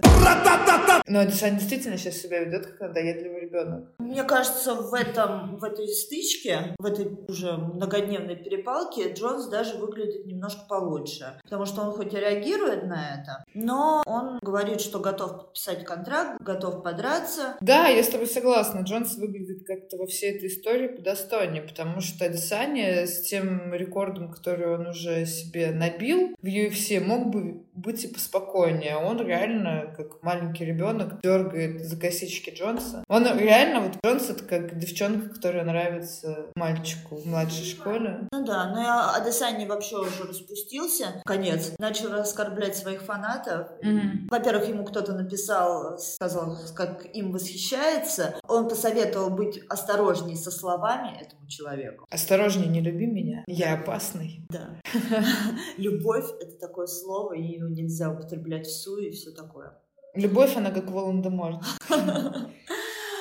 Но 1.07 1.25
Десаня 1.25 1.59
действительно 1.59 1.97
сейчас 1.97 2.17
себя 2.17 2.41
ведет 2.41 2.67
как 2.67 2.81
надоедливый 2.81 3.41
ребенок. 3.41 3.89
Мне 3.99 4.23
кажется, 4.25 4.75
в 4.75 4.93
этом, 4.93 5.57
в 5.57 5.65
этой 5.65 5.89
стычке, 5.89 6.75
в 6.79 6.85
этой 6.85 7.19
уже 7.29 7.53
многодневной 7.53 8.37
перепалке 8.37 9.13
Джонс 9.15 9.47
даже 9.47 9.79
выглядит 9.79 10.27
немножко 10.27 10.67
получше. 10.69 11.41
Потому 11.43 11.65
что 11.65 11.81
он 11.81 11.93
хоть 11.93 12.13
и 12.13 12.19
реагирует 12.19 12.85
на 12.85 13.15
это, 13.15 13.43
но 13.55 14.03
он 14.05 14.39
говорит, 14.43 14.83
что 14.83 15.01
готов 15.01 15.39
подписать 15.39 15.85
контракт, 15.85 16.43
готов 16.43 16.83
подраться. 16.83 17.57
Да, 17.63 17.89
я 17.89 18.03
с 18.03 18.09
тобой 18.09 18.27
согласна. 18.27 18.81
Джонс 18.81 19.17
выглядит 19.17 19.67
как-то 19.67 19.97
во 19.97 20.07
всей 20.07 20.37
этой 20.37 20.49
истории 20.49 20.89
подостойнее, 20.89 21.63
потому 21.63 22.01
что 22.03 22.29
Десаня 22.29 23.07
с 23.07 23.23
тем 23.23 23.73
рекордом 23.73 24.10
рекордом, 24.11 24.31
который 24.31 24.67
он 24.67 24.87
уже 24.89 25.27
себе 25.27 25.71
набил 25.71 26.35
в 26.41 26.47
UFC, 26.47 27.01
мог 27.01 27.31
бы 27.31 27.63
быть 27.81 28.05
и 28.05 28.09
поспокойнее. 28.09 28.97
Он 28.97 29.21
реально, 29.21 29.93
как 29.97 30.23
маленький 30.23 30.65
ребенок, 30.65 31.21
дергает 31.23 31.85
за 31.85 31.97
косички 31.99 32.51
Джонса. 32.51 33.05
Он 33.09 33.27
реально, 33.39 33.81
вот 33.81 33.93
Джонс 34.05 34.31
это 34.31 34.45
как 34.45 34.79
девчонка, 34.79 35.35
которая 35.35 35.65
нравится 35.65 36.47
мальчику 36.55 37.17
в 37.17 37.27
младшей 37.27 37.65
школе. 37.65 38.29
Ну 38.33 38.45
да, 38.45 38.71
но 38.71 38.81
я 38.81 39.11
Адесани 39.15 39.67
вообще 39.67 39.97
уже 39.97 40.25
распустился, 40.25 41.23
конец. 41.25 41.73
Начал 41.79 42.13
оскорблять 42.15 42.77
своих 42.77 43.03
фанатов. 43.03 43.69
Mm-hmm. 43.83 44.29
Во-первых, 44.31 44.69
ему 44.69 44.85
кто-то 44.85 45.13
написал, 45.13 45.99
сказал, 45.99 46.57
как 46.75 47.07
им 47.15 47.33
восхищается. 47.33 48.35
Он 48.49 48.69
посоветовал 48.69 49.31
быть 49.31 49.61
осторожней 49.69 50.37
со 50.37 50.51
словами 50.51 51.21
этому 51.21 51.49
человеку. 51.49 52.07
Осторожней, 52.11 52.69
не 52.69 52.81
люби 52.81 53.07
меня. 53.07 53.45
Я 53.47 53.75
опасный. 53.75 54.45
Да. 54.49 54.81
Любовь— 55.77 56.27
это 56.41 56.57
такое 56.59 56.87
слово, 56.87 57.35
и 57.35 57.61
ее 57.71 57.83
нельзя 57.83 58.11
употреблять 58.11 58.67
в 58.67 58.73
суе 58.73 59.09
и 59.09 59.13
все 59.13 59.31
такое. 59.31 59.79
Любовь, 60.15 60.57
она 60.57 60.71
как 60.71 60.91
Волан-де-Морт. 60.91 61.63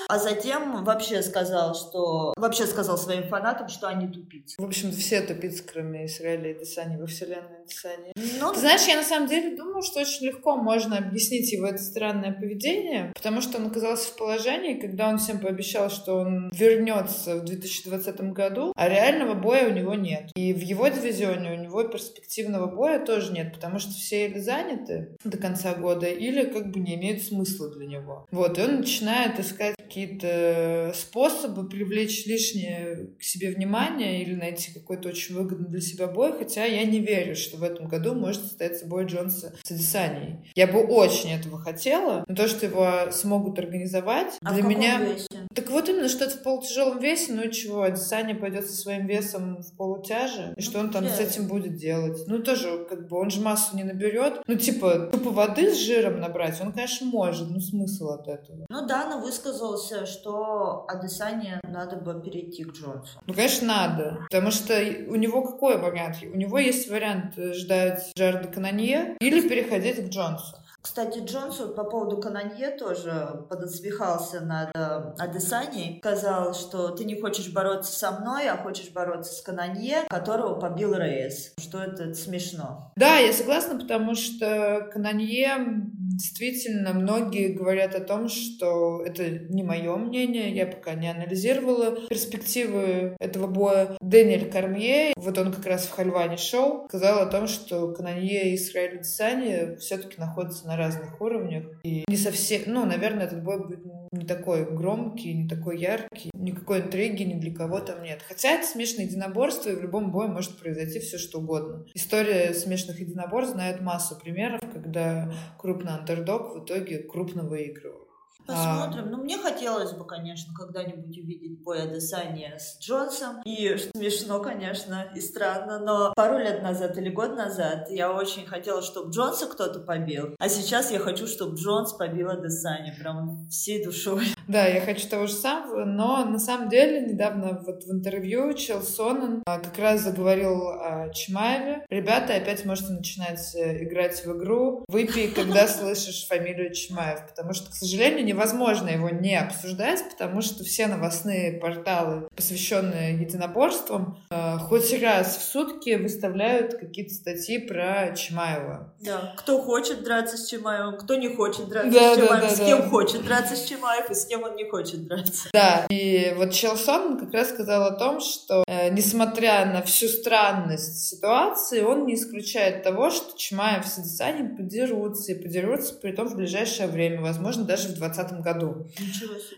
А 0.09 0.17
затем 0.17 0.83
вообще 0.83 1.21
сказал, 1.21 1.75
что... 1.75 2.33
Вообще 2.35 2.65
сказал 2.65 2.97
своим 2.97 3.29
фанатам, 3.29 3.67
что 3.69 3.87
они 3.87 4.07
тупицы. 4.07 4.55
В 4.57 4.65
общем, 4.65 4.91
все 4.91 5.21
тупицы, 5.21 5.63
кроме 5.63 6.07
Израиля 6.07 6.49
и 6.49 6.59
Десани 6.59 6.97
во 6.97 7.05
вселенной 7.05 7.63
Десани. 7.67 8.11
Ну... 8.39 8.51
Ты 8.51 8.59
знаешь, 8.59 8.87
я 8.87 8.95
на 8.95 9.03
самом 9.03 9.29
деле 9.29 9.55
думаю, 9.55 9.83
что 9.83 9.99
очень 9.99 10.25
легко 10.25 10.55
можно 10.55 10.97
объяснить 10.97 11.51
его 11.51 11.67
это 11.67 11.77
странное 11.77 12.31
поведение, 12.31 13.13
потому 13.13 13.39
что 13.41 13.59
он 13.59 13.67
оказался 13.67 14.07
в 14.09 14.15
положении, 14.15 14.79
когда 14.79 15.09
он 15.09 15.19
всем 15.19 15.39
пообещал, 15.39 15.91
что 15.91 16.15
он 16.15 16.49
вернется 16.53 17.35
в 17.35 17.45
2020 17.45 18.19
году, 18.33 18.73
а 18.75 18.89
реального 18.89 19.35
боя 19.35 19.69
у 19.69 19.73
него 19.73 19.93
нет. 19.93 20.31
И 20.33 20.53
в 20.53 20.61
его 20.61 20.87
дивизионе 20.87 21.51
у 21.51 21.61
него 21.61 21.83
перспективного 21.83 22.65
боя 22.65 22.97
тоже 22.97 23.31
нет, 23.31 23.53
потому 23.53 23.77
что 23.77 23.91
все 23.91 24.25
или 24.25 24.39
заняты 24.39 25.15
до 25.23 25.37
конца 25.37 25.75
года, 25.75 26.07
или 26.07 26.45
как 26.45 26.71
бы 26.71 26.79
не 26.79 26.95
имеют 26.95 27.21
смысла 27.21 27.69
для 27.69 27.85
него. 27.85 28.25
Вот, 28.31 28.57
и 28.57 28.61
он 28.63 28.77
начинает 28.77 29.39
искать 29.39 29.75
какие-то 29.99 30.93
способы 30.95 31.67
привлечь 31.67 32.25
лишнее 32.25 33.09
к 33.19 33.23
себе 33.23 33.51
внимание 33.51 34.21
или 34.21 34.35
найти 34.35 34.73
какой-то 34.73 35.09
очень 35.09 35.35
выгодный 35.35 35.69
для 35.69 35.81
себя 35.81 36.07
бой, 36.07 36.33
хотя 36.37 36.65
я 36.65 36.85
не 36.85 36.99
верю, 36.99 37.35
что 37.35 37.57
в 37.57 37.63
этом 37.63 37.87
году 37.87 38.13
может 38.13 38.43
состояться 38.43 38.85
бой 38.85 39.05
Джонса 39.05 39.55
с 39.63 39.71
Адесанией. 39.71 40.51
Я 40.55 40.67
бы 40.67 40.81
очень 40.81 41.31
этого 41.31 41.59
хотела, 41.59 42.23
но 42.27 42.35
то, 42.35 42.47
что 42.47 42.65
его 42.65 43.11
смогут 43.11 43.59
организовать, 43.59 44.37
а 44.43 44.53
для 44.53 44.63
меня... 44.63 44.99
Весе? 44.99 45.27
Так 45.53 45.69
вот 45.71 45.89
именно, 45.89 46.07
что 46.07 46.25
это 46.25 46.37
в 46.37 46.43
полутяжелом 46.43 46.99
весе, 46.99 47.33
ну 47.33 47.43
и 47.43 47.51
чего, 47.51 47.81
Адесания 47.81 48.35
пойдет 48.35 48.67
со 48.69 48.75
своим 48.75 49.07
весом 49.07 49.61
в 49.61 49.75
полутяже, 49.75 50.51
и 50.51 50.53
ну, 50.55 50.61
что 50.61 50.79
он 50.79 50.91
там 50.91 51.07
с 51.07 51.19
этим 51.19 51.47
будет 51.47 51.75
делать? 51.75 52.19
Ну 52.27 52.39
тоже, 52.39 52.85
как 52.89 53.07
бы, 53.07 53.17
он 53.17 53.29
же 53.29 53.41
массу 53.41 53.75
не 53.75 53.83
наберет. 53.83 54.41
Ну 54.47 54.55
типа, 54.55 55.09
тупо 55.11 55.31
воды 55.31 55.73
с 55.73 55.77
жиром 55.77 56.19
набрать, 56.19 56.61
он, 56.61 56.71
конечно, 56.71 57.07
может, 57.07 57.49
ну 57.49 57.59
смысл 57.59 58.09
от 58.09 58.27
этого. 58.27 58.65
Ну 58.69 58.87
да, 58.87 59.09
но 59.09 59.21
высказался 59.21 59.88
высказался, 59.89 60.05
что 60.05 60.85
Адесане 60.87 61.59
надо 61.63 61.97
бы 61.97 62.21
перейти 62.21 62.63
к 62.63 62.73
Джонсу. 62.73 63.19
Ну, 63.25 63.33
конечно, 63.33 63.67
надо. 63.67 64.17
Потому 64.29 64.51
что 64.51 64.73
у 64.73 65.15
него 65.15 65.43
какой 65.43 65.77
вариант? 65.77 66.17
У 66.21 66.37
него 66.37 66.59
есть 66.59 66.89
вариант 66.89 67.35
ждать 67.37 68.11
Джарда 68.17 68.47
Кананье 68.47 69.15
или 69.19 69.47
переходить 69.47 70.07
к 70.07 70.09
Джонсу. 70.09 70.57
Кстати, 70.81 71.19
Джонсон 71.19 71.73
по 71.73 71.83
поводу 71.83 72.17
Кананье 72.17 72.71
тоже 72.71 73.45
подосмехался 73.49 74.41
над 74.41 74.69
э, 74.75 75.13
Адесаней. 75.17 75.99
Сказал, 75.99 76.53
что 76.53 76.89
ты 76.89 77.03
не 77.03 77.19
хочешь 77.19 77.51
бороться 77.51 77.91
со 77.91 78.11
мной, 78.11 78.47
а 78.47 78.57
хочешь 78.57 78.89
бороться 78.89 79.33
с 79.33 79.41
Кананье, 79.41 80.03
которого 80.09 80.59
побил 80.59 80.93
Рейс. 80.93 81.53
Что 81.59 81.79
это 81.83 82.13
смешно. 82.13 82.91
Да, 82.95 83.17
я 83.17 83.33
согласна, 83.33 83.77
потому 83.77 84.15
что 84.15 84.89
Кананье 84.93 85.89
действительно 86.19 86.93
многие 86.93 87.49
говорят 87.49 87.95
о 87.95 88.01
том, 88.01 88.29
что 88.29 89.01
это 89.03 89.29
не 89.29 89.63
мое 89.63 89.95
мнение, 89.97 90.53
я 90.53 90.65
пока 90.65 90.93
не 90.93 91.09
анализировала 91.09 92.07
перспективы 92.07 93.15
этого 93.19 93.47
боя. 93.47 93.97
Дэниэль 94.01 94.49
Кармье, 94.49 95.13
вот 95.17 95.37
он 95.37 95.53
как 95.53 95.65
раз 95.65 95.85
в 95.85 95.91
Хальване 95.91 96.37
шоу, 96.37 96.85
сказал 96.87 97.19
о 97.19 97.25
том, 97.25 97.47
что 97.47 97.91
Кананье 97.93 98.51
и 98.51 98.55
Исраиль 98.55 98.99
Десани 98.99 99.75
все-таки 99.77 100.19
находятся 100.19 100.67
на 100.69 100.77
разных 100.77 101.19
уровнях. 101.19 101.65
И 101.83 102.05
не 102.07 102.15
совсем, 102.15 102.61
ну, 102.67 102.85
наверное, 102.85 103.25
этот 103.25 103.43
бой 103.43 103.59
будет 103.59 103.79
не 104.11 104.25
такой 104.25 104.71
громкий, 104.71 105.33
не 105.33 105.49
такой 105.49 105.79
яркий, 105.79 106.29
никакой 106.33 106.81
интриги 106.81 107.23
ни 107.23 107.39
для 107.39 107.53
кого 107.53 107.79
там 107.79 108.03
нет. 108.03 108.21
Хотя 108.27 108.51
это 108.51 108.67
смешанное 108.67 109.05
единоборство, 109.05 109.69
и 109.69 109.75
в 109.75 109.81
любом 109.81 110.11
бое 110.11 110.27
может 110.27 110.59
произойти 110.59 110.99
все 110.99 111.17
что 111.17 111.39
угодно. 111.39 111.85
История 111.95 112.53
смешанных 112.53 112.99
единоборств 112.99 113.53
знает 113.53 113.81
массу 113.81 114.15
примеров, 114.15 114.61
когда 114.71 115.33
крупный 115.57 115.93
андердог 115.93 116.55
в 116.55 116.65
итоге 116.65 116.99
крупно 116.99 117.43
выигрывал. 117.43 118.08
Посмотрим. 118.53 119.05
А... 119.05 119.09
Ну, 119.09 119.17
мне 119.23 119.37
хотелось 119.37 119.91
бы, 119.93 120.05
конечно, 120.05 120.53
когда-нибудь 120.53 121.17
увидеть 121.17 121.63
бой 121.63 121.83
Адесания 121.83 122.57
с 122.57 122.79
Джонсом. 122.79 123.41
И 123.45 123.75
смешно, 123.95 124.39
конечно, 124.39 125.07
и 125.15 125.21
странно, 125.21 125.79
но 125.79 126.13
пару 126.15 126.37
лет 126.37 126.63
назад 126.63 126.97
или 126.97 127.09
год 127.09 127.35
назад 127.35 127.89
я 127.89 128.11
очень 128.11 128.45
хотела, 128.45 128.81
чтобы 128.81 129.11
Джонса 129.11 129.47
кто-то 129.47 129.79
побил. 129.79 130.35
А 130.39 130.49
сейчас 130.49 130.91
я 130.91 130.99
хочу, 130.99 131.27
чтобы 131.27 131.55
Джонс 131.55 131.93
побил 131.93 132.29
Адесания 132.29 132.95
прям 132.99 133.47
всей 133.49 133.83
душой. 133.83 134.25
Да, 134.49 134.65
я 134.65 134.81
хочу 134.81 135.07
того 135.07 135.27
же 135.27 135.33
самого, 135.33 135.85
но 135.85 136.25
на 136.25 136.39
самом 136.39 136.69
деле 136.69 137.01
недавно 137.01 137.61
вот 137.63 137.83
в 137.83 137.91
интервью 137.91 138.51
Чел 138.55 138.81
Сонен 138.81 139.43
а, 139.45 139.59
как 139.59 139.77
раз 139.77 140.01
заговорил 140.01 140.69
о 140.69 141.11
Чмаеве. 141.13 141.85
Ребята, 141.91 142.33
опять 142.33 142.65
можете 142.65 142.93
начинать 142.93 143.55
э, 143.55 143.83
играть 143.83 144.25
в 144.25 144.35
игру. 144.35 144.85
Выпей, 144.87 145.29
когда 145.29 145.67
слышишь 145.79 146.25
фамилию 146.27 146.73
Чмаев, 146.73 147.27
потому 147.27 147.53
что, 147.53 147.69
к 147.69 147.75
сожалению, 147.75 148.25
не 148.25 148.33
невозможно 148.39 148.87
его 148.87 149.09
не 149.09 149.35
обсуждать, 149.35 150.03
потому 150.09 150.41
что 150.41 150.63
все 150.63 150.87
новостные 150.87 151.59
порталы, 151.59 152.29
посвященные 152.35 153.19
единоборствам, 153.19 154.17
э, 154.29 154.57
хоть 154.59 155.01
раз 155.01 155.37
в 155.37 155.43
сутки 155.43 155.95
выставляют 155.95 156.75
какие-то 156.75 157.13
статьи 157.13 157.59
про 157.59 158.15
Чимаева. 158.15 158.93
Да, 159.01 159.33
кто 159.37 159.61
хочет 159.61 160.03
драться 160.03 160.37
с 160.37 160.47
Чимаевым, 160.47 160.97
кто 160.97 161.15
не 161.15 161.27
хочет 161.35 161.67
драться 161.67 161.91
да, 161.91 162.13
с 162.13 162.15
Чимаевым, 162.15 162.39
да, 162.39 162.47
да, 162.47 162.55
с 162.55 162.57
кем 162.59 162.77
да. 162.79 162.89
хочет 162.89 163.25
драться 163.25 163.55
с 163.57 163.63
Чимаев 163.65 164.09
и 164.09 164.13
с 164.13 164.25
кем 164.25 164.43
он 164.43 164.55
не 164.55 164.69
хочет 164.69 165.05
драться. 165.05 165.49
Да, 165.51 165.85
и 165.89 166.33
вот 166.37 166.51
Челсон 166.51 167.19
как 167.19 167.33
раз 167.33 167.49
сказал 167.49 167.83
о 167.83 167.91
том, 167.91 168.21
что 168.21 168.63
э, 168.67 168.89
несмотря 168.89 169.65
на 169.65 169.81
всю 169.81 170.07
странность 170.07 171.09
ситуации, 171.09 171.81
он 171.81 172.05
не 172.05 172.15
исключает 172.15 172.83
того, 172.83 173.09
что 173.09 173.37
Чимаев 173.37 173.85
с 173.85 173.97
Адесанем 173.97 174.55
подерутся, 174.55 175.33
и 175.33 175.35
подерутся 175.35 175.93
при 175.95 176.13
том 176.13 176.29
в 176.29 176.35
ближайшее 176.35 176.87
время, 176.87 177.21
возможно, 177.21 177.65
даже 177.65 177.89
в 177.89 177.95
20 177.95 178.28
2020 178.29 178.41
году. 178.41 178.87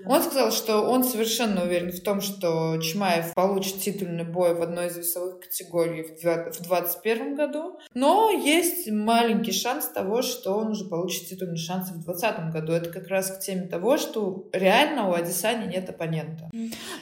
Он 0.06 0.22
сказал, 0.22 0.51
что 0.51 0.82
он 0.82 1.04
совершенно 1.04 1.63
уверен 1.63 1.92
в 1.92 2.01
том, 2.01 2.22
что 2.22 2.78
Чмаев 2.80 3.34
получит 3.34 3.80
титульный 3.82 4.24
бой 4.24 4.56
в 4.56 4.62
одной 4.62 4.88
из 4.88 4.98
весовых 4.98 5.42
категорий 5.42 6.04
в 6.04 6.22
2021 6.22 7.36
году, 7.36 7.80
но 7.94 8.30
есть 8.32 8.90
маленький 8.90 9.51
шанс 9.51 9.88
того, 9.88 10.22
что 10.22 10.54
он 10.54 10.72
уже 10.72 10.86
получит 10.86 11.28
титульный 11.28 11.58
шанс 11.58 11.90
в 11.90 12.04
2020 12.04 12.54
году. 12.54 12.74
Это 12.74 12.90
как 12.90 13.08
раз 13.08 13.32
к 13.32 13.40
теме 13.40 13.68
того, 13.68 13.98
что 13.98 14.50
реально 14.54 15.10
у 15.10 15.13
Адисани 15.13 15.68
нет 15.68 15.90
оппонента. 15.90 16.50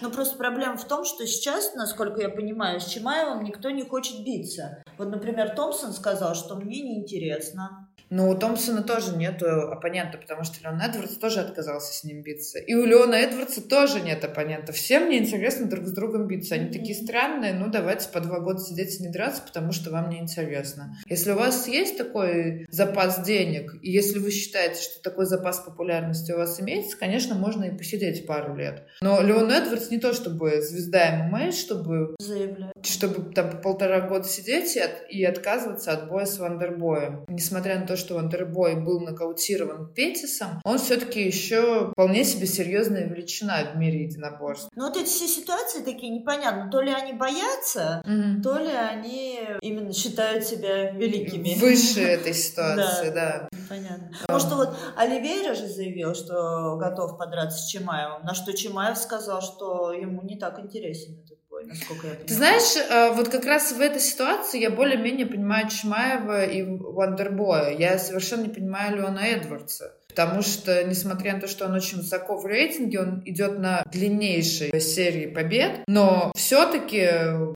Но 0.02 0.10
просто 0.10 0.38
проблема 0.38 0.78
в 0.78 0.86
том, 0.86 1.06
что 1.06 1.26
сейчас, 1.26 1.74
насколько 1.76 2.22
я 2.22 2.30
понимаю, 2.30 2.80
с 2.80 2.86
Чимаевым 2.86 3.44
никто 3.44 3.70
не 3.70 3.84
хочет 3.84 4.24
биться. 4.24 4.84
Вот, 4.98 5.10
например, 5.10 5.56
Томпсон 5.56 5.94
сказал, 5.94 6.36
что 6.36 6.56
мне 6.56 6.82
неинтересно. 6.82 7.89
Но 8.10 8.30
у 8.30 8.36
Томпсона 8.36 8.84
тоже 8.84 9.16
нет 9.16 9.42
оппонента, 9.44 10.18
потому 10.18 10.44
что 10.44 10.62
Леон 10.64 10.82
Эдвардс 10.82 11.16
тоже 11.18 11.42
отказался 11.42 11.94
с 11.94 12.04
ним 12.04 12.22
биться. 12.24 12.60
И 12.60 12.74
у 12.74 12.86
Леона 12.86 13.16
Эдвардса 13.16 13.62
тоже 13.62 14.02
нет 14.02 14.24
оппонента. 14.24 14.74
Всем 14.74 15.06
мне 15.06 15.20
интересно 15.20 15.68
друг 15.68 15.86
с 15.86 15.92
другом 15.92 16.28
биться. 16.28 16.56
Они 16.56 16.66
mm-hmm. 16.66 16.74
такие 16.74 16.96
странные, 16.96 17.54
ну 17.54 17.68
давайте 17.68 18.10
по 18.10 18.20
два 18.20 18.40
года 18.40 18.60
сидеть 18.60 19.00
и 19.00 19.04
не 19.04 19.10
драться, 19.10 19.42
потому 19.46 19.72
что 19.72 19.92
вам 19.92 20.10
не 20.10 20.20
интересно. 20.20 20.98
Если 21.08 21.32
у 21.32 21.36
вас 21.36 21.68
есть 21.68 21.98
такой 21.98 22.68
запас 22.72 23.24
денег, 23.24 23.76
и 23.82 23.92
если 23.92 24.20
вы 24.20 24.32
считаете, 24.32 24.82
что 24.82 25.02
такой 25.04 25.26
запас 25.26 25.60
популярности 25.60 26.32
у 26.32 26.38
вас 26.38 26.60
имеется, 26.60 26.98
конечно, 26.98 27.36
можно 27.36 27.66
и 27.66 27.78
посидеть 27.78 28.26
пару 28.26 28.56
лет. 28.56 28.84
Но 29.02 29.22
Леон 29.22 29.52
Эдвардс 29.52 29.90
не 29.92 30.00
то 30.00 30.14
чтобы 30.14 30.62
звезда 30.62 31.28
ММА, 31.30 31.52
чтобы... 31.52 32.16
Заявляю. 32.20 32.74
Чтобы 32.84 33.34
там 33.34 33.62
полтора 33.62 34.02
года 34.02 34.28
сидеть 34.28 34.76
и, 34.76 34.80
от, 34.80 35.10
и 35.10 35.24
отказываться 35.24 35.92
от 35.92 36.08
боя 36.08 36.26
с 36.26 36.40
Вандербоем. 36.40 37.26
Несмотря 37.28 37.80
на 37.80 37.86
то, 37.86 37.99
что 38.00 38.16
Вандербой 38.16 38.76
был 38.76 39.00
нокаутирован 39.00 39.94
Петисом, 39.94 40.60
он 40.64 40.80
все-таки 40.80 41.22
еще 41.22 41.92
вполне 41.92 42.24
себе 42.24 42.48
серьезная 42.48 43.08
величина 43.08 43.60
в 43.74 43.78
мире 43.78 44.06
единоборств. 44.06 44.70
Но 44.76 44.88
вот 44.88 44.98
эти 44.98 45.08
все 45.08 45.28
ситуации 45.28 45.82
такие 45.84 46.12
непонятны. 46.12 46.72
То 46.72 46.82
ли 46.82 46.92
они 46.92 47.14
боятся, 47.14 48.02
mm-hmm. 48.06 48.42
то 48.42 48.58
ли 48.58 48.72
они 48.72 49.40
именно 49.62 49.94
считают 49.94 50.44
себя 50.46 50.92
великими. 50.92 51.60
Выше 51.60 52.02
этой 52.20 52.34
ситуации, 52.34 53.10
да. 53.10 53.50
Понятно. 53.68 54.12
Потому 54.22 54.40
что 54.40 54.56
вот 54.56 54.76
Оливейра 54.96 55.54
же 55.54 55.68
заявил, 55.68 56.16
что 56.16 56.78
готов 56.78 57.18
подраться 57.18 57.60
с 57.60 57.68
Чимаевым, 57.68 58.24
на 58.24 58.34
что 58.34 58.54
Чимаев 58.54 58.98
сказал, 58.98 59.42
что 59.42 59.94
ему 59.94 60.22
не 60.24 60.38
так 60.38 60.60
интересен 60.60 61.20
этот 61.24 61.40
такой, 61.60 61.66
насколько 61.68 62.08
я 62.08 62.14
понимаю. 62.14 62.28
Ты 62.28 62.34
знаешь, 62.34 62.76
э, 62.76 63.14
вот 63.14 63.30
как 63.30 63.46
раз 63.46 63.72
в 63.72 63.82
этой 63.82 64.02
ситуации 64.02 64.60
я 64.60 64.70
более-менее 64.70 65.26
понимаю 65.26 65.70
Чмаева 65.70 66.46
и 66.46 66.64
Вандербоя. 66.64 67.72
Я 67.72 67.98
совершенно 68.00 68.44
не 68.44 68.50
понимаю 68.50 68.98
Леона 68.98 69.20
Эдвардса. 69.20 69.94
Потому 70.20 70.42
что, 70.42 70.84
несмотря 70.84 71.36
на 71.36 71.40
то, 71.40 71.48
что 71.48 71.64
он 71.64 71.76
очень 71.76 72.00
высоко 72.00 72.38
в 72.38 72.46
рейтинге, 72.46 73.00
он 73.00 73.22
идет 73.24 73.58
на 73.58 73.86
длиннейшей 73.90 74.78
серии 74.82 75.28
побед, 75.28 75.86
но 75.88 76.34
все-таки 76.36 77.08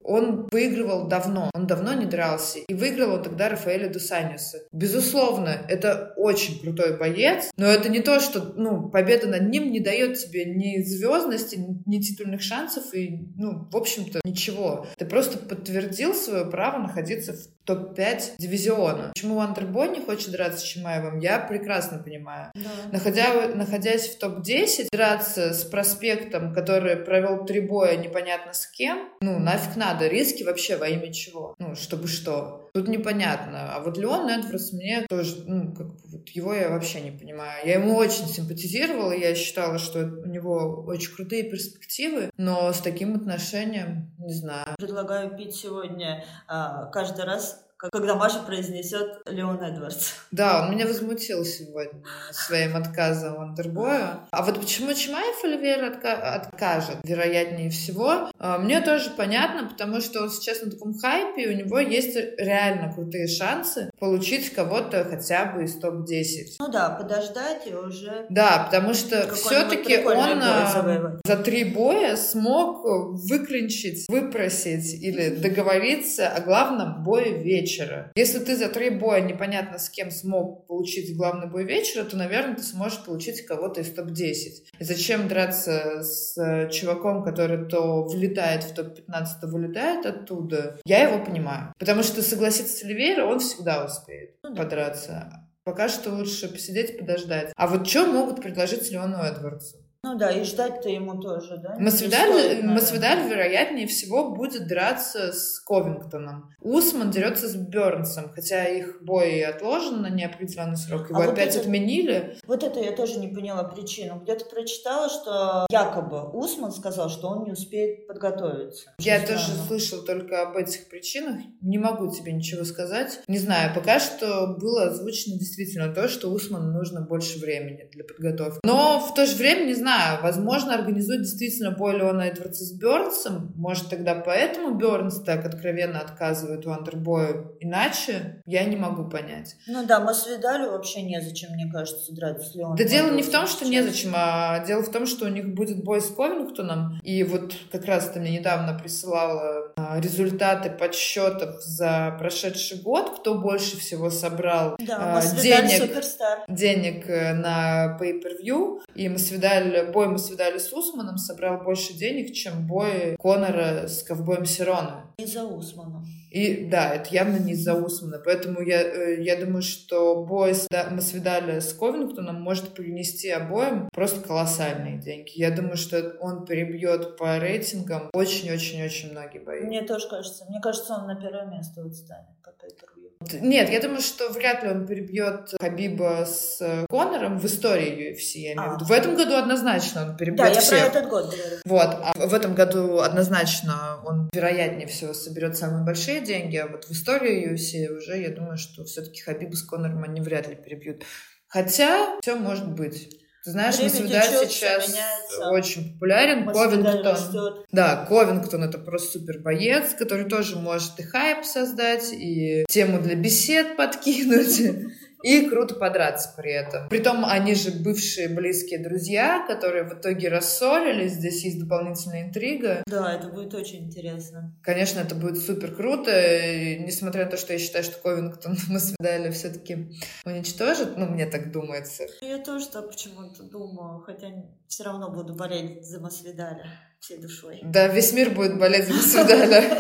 он 0.02 0.48
выигрывал 0.50 1.10
давно. 1.10 1.52
Он 1.54 1.68
давно 1.68 1.94
не 1.94 2.06
дрался. 2.06 2.60
И 2.60 2.74
выиграл 2.74 3.16
он 3.16 3.24
тогда 3.24 3.50
Рафаэля 3.50 3.90
Дусаниуса. 3.90 4.60
Безусловно, 4.72 5.58
это 5.68 6.14
очень 6.16 6.62
крутой 6.62 6.98
боец, 6.98 7.52
но 7.58 7.66
это 7.66 7.90
не 7.90 8.00
то, 8.00 8.22
что 8.22 8.54
ну, 8.56 8.90
победа 8.90 9.28
над 9.28 9.50
ним 9.50 9.70
не 9.70 9.82
дает 9.82 10.18
тебе 10.18 10.46
ни 10.46 10.82
звездности, 10.84 11.60
ни 11.86 12.00
титульных 12.00 12.42
шансов 12.42 12.94
и, 12.94 13.28
ну, 13.36 13.68
в 13.70 13.76
общем-то, 13.76 14.22
ничего. 14.24 14.88
Ты 14.98 15.06
просто 15.06 15.38
подтвердил 15.38 16.14
свое 16.14 16.46
право 16.46 16.78
находиться 16.78 17.34
в 17.34 17.66
топ-5 17.66 18.36
дивизиона. 18.38 19.12
Почему 19.14 19.36
Вандербой 19.36 19.90
не 19.90 20.00
хочет 20.00 20.32
драться 20.32 20.60
с 20.60 20.64
Чимаевым, 20.64 21.20
я 21.20 21.40
прекрасно 21.40 21.98
понимаю. 21.98 22.52
Да. 22.56 22.70
Находя, 22.92 23.48
находясь 23.56 24.10
в 24.10 24.20
топ-10, 24.20 24.90
драться 24.92 25.54
с 25.54 25.64
проспектом, 25.64 26.54
который 26.54 26.98
провел 26.98 27.46
три 27.46 27.62
боя 27.62 27.98
непонятно 27.98 28.54
с 28.54 28.68
кем, 28.68 29.10
ну, 29.22 29.40
нафиг 29.40 29.76
надо, 29.76 30.08
риски 30.08 30.44
вообще 30.44 30.78
во 30.78 30.88
имя 30.88 31.12
чего? 31.12 31.56
Ну, 31.58 31.74
чтобы 31.74 32.08
что? 32.08 32.70
Тут 32.76 32.88
непонятно. 32.88 33.76
А 33.76 33.80
вот 33.80 33.98
Леон 33.98 34.30
Эдвардс 34.30 34.72
мне 34.72 35.04
тоже, 35.10 35.44
ну, 35.48 35.74
как 35.74 35.88
бы, 35.88 35.98
вот 36.06 36.30
его 36.30 36.54
я 36.54 36.70
вообще 36.70 37.02
не 37.02 37.12
понимаю. 37.12 37.66
Я 37.66 37.76
ему 37.76 37.96
очень 37.96 38.28
симпатизировала, 38.28 39.14
я 39.14 39.34
считала, 39.34 39.80
что 39.80 40.02
у 40.02 40.28
него 40.28 40.84
очень 40.88 41.12
крутые 41.12 41.44
перспективы, 41.44 42.30
но 42.38 42.72
с 42.72 42.82
таким 42.82 43.16
отношением, 43.16 44.14
не 44.20 44.34
знаю. 44.34 44.76
Предлагаю 44.78 45.36
пить 45.36 45.56
сегодня 45.56 46.24
а, 46.48 46.86
каждый 46.92 47.26
раз 47.26 47.64
когда 47.92 48.16
Маша 48.16 48.40
произнесет 48.40 49.22
Леон 49.26 49.62
Эдвардс. 49.62 50.14
Да, 50.32 50.64
он 50.64 50.76
меня 50.76 50.88
возмутил 50.88 51.44
сегодня 51.44 52.02
своим 52.32 52.76
отказом 52.78 53.40
Андербою. 53.42 54.22
А 54.32 54.44
вот 54.44 54.60
почему 54.60 54.94
Чимаев 54.94 55.44
Оливейра 55.44 55.92
отка- 55.92 56.22
откажет, 56.22 56.98
вероятнее 57.04 57.70
всего, 57.70 58.30
а, 58.40 58.58
мне 58.58 58.82
тоже 58.82 59.10
понятно, 59.10 59.68
потому 59.68 60.02
что 60.02 60.24
он 60.24 60.30
сейчас 60.30 60.62
на 60.62 60.72
таком 60.72 60.98
хайпе, 60.98 61.44
и 61.44 61.48
у 61.48 61.58
него 61.58 61.80
есть 61.80 62.16
реально 62.38 62.94
крутые 62.94 63.28
шансы 63.28 63.92
получить 64.00 64.54
кого-то 64.54 65.04
хотя 65.04 65.46
бы 65.46 65.64
из 65.64 65.76
топ-10. 65.76 66.56
Ну 66.60 66.72
да, 66.72 66.90
подождать 66.90 67.68
и 67.68 67.74
уже... 67.74 68.26
Да, 68.30 68.70
потому 68.72 68.94
что 68.94 69.34
все-таки 69.36 69.98
он 69.98 70.40
а, 70.42 71.20
за 71.26 71.38
три 71.38 71.66
боя 71.66 72.16
смог 72.16 72.84
выклинчить, 72.86 74.06
выпросить 74.08 74.94
или 74.94 75.36
договориться 75.36 76.30
о 76.30 76.42
главном 76.42 77.04
бое 77.04 77.38
вечера 77.38 77.73
вечера. 77.74 78.12
Если 78.16 78.40
ты 78.40 78.56
за 78.56 78.70
три 78.70 78.90
боя 78.90 79.22
непонятно 79.22 79.78
с 79.78 79.90
кем 79.90 80.12
смог 80.12 80.68
получить 80.68 81.16
главный 81.16 81.48
бой 81.48 81.66
вечера, 81.66 82.04
то, 82.04 82.18
наверное, 82.18 82.56
ты 82.56 82.64
сможешь 82.64 83.04
получить 83.04 83.46
кого-то 83.46 83.82
из 83.82 83.92
топ-10. 83.94 84.34
И 84.80 84.84
зачем 84.84 85.28
драться 85.28 86.02
с 86.04 86.38
э, 86.38 86.70
чуваком, 86.70 87.24
который 87.24 87.68
то 87.68 88.04
влетает 88.06 88.64
в 88.64 88.74
топ-15, 88.74 89.26
то 89.42 89.48
вылетает 89.48 90.06
оттуда? 90.06 90.80
Я 90.86 91.08
его 91.08 91.24
понимаю. 91.24 91.74
Потому 91.80 92.04
что 92.04 92.22
согласиться 92.22 92.78
с 92.78 92.84
Оливейро, 92.84 93.26
он 93.26 93.40
всегда 93.40 93.86
успеет 93.86 94.36
ну 94.44 94.56
подраться. 94.56 95.48
Пока 95.64 95.88
что 95.88 96.12
лучше 96.12 96.50
посидеть, 96.50 97.00
подождать. 97.00 97.54
А 97.56 97.68
вот 97.68 97.88
что 97.88 98.06
могут 98.06 98.42
предложить 98.42 98.92
Леону 98.92 99.18
Эдвардсу? 99.18 99.78
Ну 100.06 100.18
да, 100.18 100.32
и 100.32 100.44
ждать-то 100.44 100.90
ему 100.90 101.22
тоже, 101.22 101.56
да? 101.64 101.78
Масвидаль, 101.80 102.62
Масвидаль, 102.62 103.26
вероятнее 103.30 103.88
всего, 103.88 104.32
будет 104.32 104.68
драться 104.68 105.32
с 105.32 105.62
Ковингтоном. 105.62 106.54
Усман 106.60 107.10
дерется 107.10 107.48
с 107.48 107.56
Бернсом, 107.56 108.30
хотя 108.30 108.68
их 108.68 109.02
бой 109.02 109.42
отложен 109.46 110.02
на 110.02 110.10
неопределенный 110.10 110.76
срок. 110.76 111.10
Его 111.10 111.22
а 111.22 111.32
опять 111.32 111.54
вот 111.54 111.56
это, 111.56 111.60
отменили. 111.62 112.38
Вот 112.46 112.64
это 112.64 112.82
я 112.82 112.92
тоже 112.92 113.18
не 113.20 113.30
поняла 113.30 113.64
причину. 113.64 114.20
Где-то 114.20 114.44
прочитала, 114.46 115.08
что 115.08 115.68
якобы 115.72 116.32
Усман 116.32 116.74
сказал, 116.74 117.10
что 117.10 117.30
он 117.30 117.46
не 117.46 117.54
успеет 117.54 118.06
подготовиться. 118.06 118.94
Я 119.00 119.16
Очень 119.16 119.28
тоже 119.28 119.52
слышала 119.68 120.06
только 120.06 120.42
об 120.42 120.58
этих 120.58 120.90
причинах. 120.90 121.38
Не 121.62 121.78
могу 121.78 122.12
тебе 122.12 122.34
ничего 122.34 122.66
сказать. 122.66 123.22
Не 123.30 123.40
знаю, 123.40 123.74
пока 123.74 124.02
что 124.02 124.58
было 124.60 124.88
озвучено 124.88 125.40
действительно 125.40 125.94
то, 125.94 126.10
что 126.10 126.28
Усману 126.28 126.74
нужно 126.74 127.00
больше 127.00 127.40
времени 127.40 127.88
для 127.90 128.04
подготовки. 128.04 128.60
Но 128.66 129.00
в 129.00 129.14
то 129.14 129.26
же 129.26 129.38
время, 129.38 129.64
не 129.64 129.74
знаю, 129.74 129.93
знаю, 129.94 130.20
возможно, 130.22 130.74
организует 130.74 131.22
действительно 131.22 131.72
бой 131.72 131.98
Леона 131.98 132.22
Эдвардса 132.22 132.64
с 132.64 132.72
Бернсом. 132.74 133.54
Может, 133.56 133.90
тогда 133.90 134.16
поэтому 134.16 134.76
Бернс 134.76 135.22
так 135.22 135.46
откровенно 135.46 136.00
отказывает 136.00 136.66
у 136.66 136.72
Андербоя. 136.72 137.46
Иначе 137.60 138.42
я 138.46 138.64
не 138.66 138.76
могу 138.76 139.10
понять. 139.10 139.56
Ну 139.68 139.86
да, 139.86 140.00
Масвидалю 140.00 140.72
вообще 140.72 141.02
незачем, 141.02 141.52
мне 141.54 141.72
кажется, 141.72 142.14
драться 142.14 142.50
с 142.50 142.56
Леоном. 142.56 142.76
Да 142.76 142.84
дело 142.84 143.12
не 143.12 143.24
в 143.24 143.32
том, 143.32 143.48
что 143.48 143.66
незачем, 143.66 144.14
а 144.16 144.64
дело 144.66 144.84
в 144.84 144.92
том, 144.92 145.06
что 145.06 145.26
у 145.26 145.30
них 145.30 145.54
будет 145.54 145.84
бой 145.84 146.02
с 146.02 146.10
Ковингтоном. 146.10 147.00
И 147.04 147.24
вот 147.24 147.54
как 147.72 147.86
раз 147.86 148.10
ты 148.10 148.20
мне 148.20 148.40
недавно 148.40 148.78
присылала 148.78 149.74
а, 149.76 150.00
результаты 150.00 150.70
подсчетов 150.70 151.62
за 151.62 152.16
прошедший 152.20 152.80
год, 152.80 153.20
кто 153.20 153.36
больше 153.36 153.78
всего 153.78 154.10
собрал 154.10 154.76
да, 154.80 155.20
а, 155.20 155.42
денег, 155.42 156.04
денег 156.48 157.10
э, 157.10 157.34
на 157.34 157.98
pay-per-view. 158.00 158.82
И 158.96 159.10
Масвидаль 159.10 159.83
бой 159.92 160.08
мы 160.08 160.18
свидали 160.18 160.58
с 160.58 160.72
Усманом 160.74 161.18
собрал 161.18 161.64
больше 161.64 161.94
денег, 161.94 162.34
чем 162.34 162.68
бой 162.68 163.16
Конора 163.20 163.88
с 163.88 164.04
ковбоем 164.04 164.46
Сирона. 164.46 165.14
Из-за 165.18 165.44
Усмана. 165.44 166.04
И 166.32 166.66
да, 166.66 166.96
это 166.96 167.14
явно 167.14 167.38
не 167.38 167.52
из-за 167.52 167.76
Усмана. 167.76 168.20
Поэтому 168.24 168.62
я, 168.62 168.82
э, 168.82 169.22
я 169.22 169.36
думаю, 169.36 169.62
что 169.62 170.26
бой 170.26 170.56
с, 170.56 170.68
да, 170.70 170.90
свидали 171.00 171.60
с 171.60 171.74
Ковингтоном 171.74 172.42
может 172.42 172.70
принести 172.70 173.30
обоим 173.30 173.88
просто 173.94 174.22
колоссальные 174.22 174.98
деньги. 174.98 175.32
Я 175.36 175.52
думаю, 175.52 175.78
что 175.78 176.16
он 176.20 176.46
перебьет 176.46 177.18
по 177.18 177.38
рейтингам 177.38 178.10
очень-очень-очень 178.14 179.12
многие 179.12 179.40
бои. 179.40 179.62
Мне 179.62 179.84
тоже 179.84 180.10
кажется. 180.10 180.46
Мне 180.50 180.60
кажется, 180.60 180.96
он 180.96 181.06
на 181.06 181.16
первое 181.22 181.46
место 181.46 181.84
вот 181.84 181.96
станет 181.96 182.36
по 182.44 182.52
пейпервью. 182.52 182.93
Нет, 183.34 183.70
я 183.70 183.80
думаю, 183.80 184.02
что 184.02 184.30
вряд 184.30 184.64
ли 184.64 184.70
он 184.70 184.86
перебьет 184.86 185.54
Хабиба 185.60 186.26
с 186.26 186.86
Конором 186.90 187.40
в 187.40 187.46
истории 187.46 188.12
UFC. 188.14 188.40
Я 188.40 188.54
имею 188.54 188.72
в, 188.72 188.74
виду. 188.76 188.86
в 188.86 188.92
этом 188.92 189.16
году 189.16 189.36
однозначно 189.36 190.10
он 190.10 190.18
перебьет 190.18 190.38
Да, 190.38 190.48
я 190.50 190.60
всех. 190.60 190.92
про 190.92 191.00
этот 191.00 191.10
год 191.10 191.26
говорю. 191.26 191.58
Вот. 191.66 191.98
А 192.02 192.14
в 192.28 192.34
этом 192.34 192.56
году 192.56 193.00
однозначно 193.00 194.00
он, 194.06 194.30
вероятнее 194.34 194.88
всего, 194.88 195.14
соберет 195.14 195.58
самые 195.58 195.84
большие 195.86 196.22
деньги, 196.22 196.58
а 196.58 196.68
вот 196.68 196.86
в 196.86 196.92
истории 196.92 197.54
UFC 197.54 197.88
уже, 197.98 198.18
я 198.22 198.30
думаю, 198.30 198.58
что 198.58 198.84
все-таки 198.86 199.22
Хабиба 199.22 199.56
с 199.56 199.64
Конором 199.64 200.04
они 200.04 200.22
вряд 200.22 200.48
ли 200.48 200.56
перебьют. 200.56 201.04
Хотя 201.48 202.20
все 202.22 202.36
может 202.36 202.68
быть. 202.68 203.10
Ты 203.44 203.52
знаешь, 203.52 203.76
Время 203.76 203.90
Масвидаль 203.92 204.22
течет, 204.28 204.52
сейчас 204.52 204.88
меняется. 204.88 205.50
очень 205.50 205.94
популярен. 205.94 206.46
Масвидаль 206.46 206.70
Ковингтон. 206.82 207.12
растет. 207.12 207.66
Да, 207.74 208.06
Ковингтон 208.08 208.64
это 208.64 208.78
просто 208.78 209.20
супер 209.20 209.40
боец, 209.40 209.94
который 209.96 210.30
тоже 210.30 210.56
может 210.56 210.98
и 211.00 211.04
хайп 211.04 211.44
создать, 211.44 212.14
и 212.14 212.64
тему 212.70 213.02
для 213.02 213.16
бесед 213.16 213.76
подкинуть. 213.76 214.62
И 215.24 215.48
круто 215.48 215.76
подраться 215.76 216.34
при 216.36 216.52
этом. 216.52 216.90
Притом 216.90 217.24
они 217.24 217.56
же 217.56 217.72
бывшие 217.72 218.28
близкие 218.28 218.80
друзья, 218.84 219.46
которые 219.48 219.86
в 219.86 219.94
итоге 219.94 220.28
рассорились. 220.28 221.14
Здесь 221.14 221.46
есть 221.46 221.60
дополнительная 221.60 222.24
интрига. 222.24 222.84
Да, 222.86 223.16
это 223.16 223.30
будет 223.30 223.54
очень 223.54 223.86
интересно. 223.86 224.54
Конечно, 224.62 225.00
это 225.00 225.16
будет 225.16 225.38
супер 225.38 225.74
круто. 225.74 226.12
И 226.12 226.80
несмотря 226.80 227.24
на 227.24 227.32
то, 227.32 227.38
что 227.38 227.54
я 227.54 227.60
считаю, 227.60 227.86
что 227.86 228.02
Ковингтон 228.02 228.58
мы 228.68 228.80
свидали 228.80 229.32
все-таки 229.32 229.90
уничтожит, 230.26 230.98
ну, 230.98 231.06
мне 231.06 231.26
так 231.26 231.54
думается. 231.54 232.04
Я 232.20 232.40
тоже 232.40 232.68
так 232.68 232.90
почему-то 232.90 233.44
думаю, 233.44 234.02
хотя 234.02 234.28
все 234.68 234.84
равно 234.84 235.10
буду 235.10 235.36
болеть 235.36 235.86
за 235.86 236.02
Масвидаля 236.02 236.66
всей 237.04 237.18
душой. 237.18 237.60
Да, 237.64 237.88
весь 237.88 238.14
мир 238.14 238.30
будет 238.30 238.58
болеть 238.58 238.88
за 238.88 238.94
Масвидаля. 238.94 239.78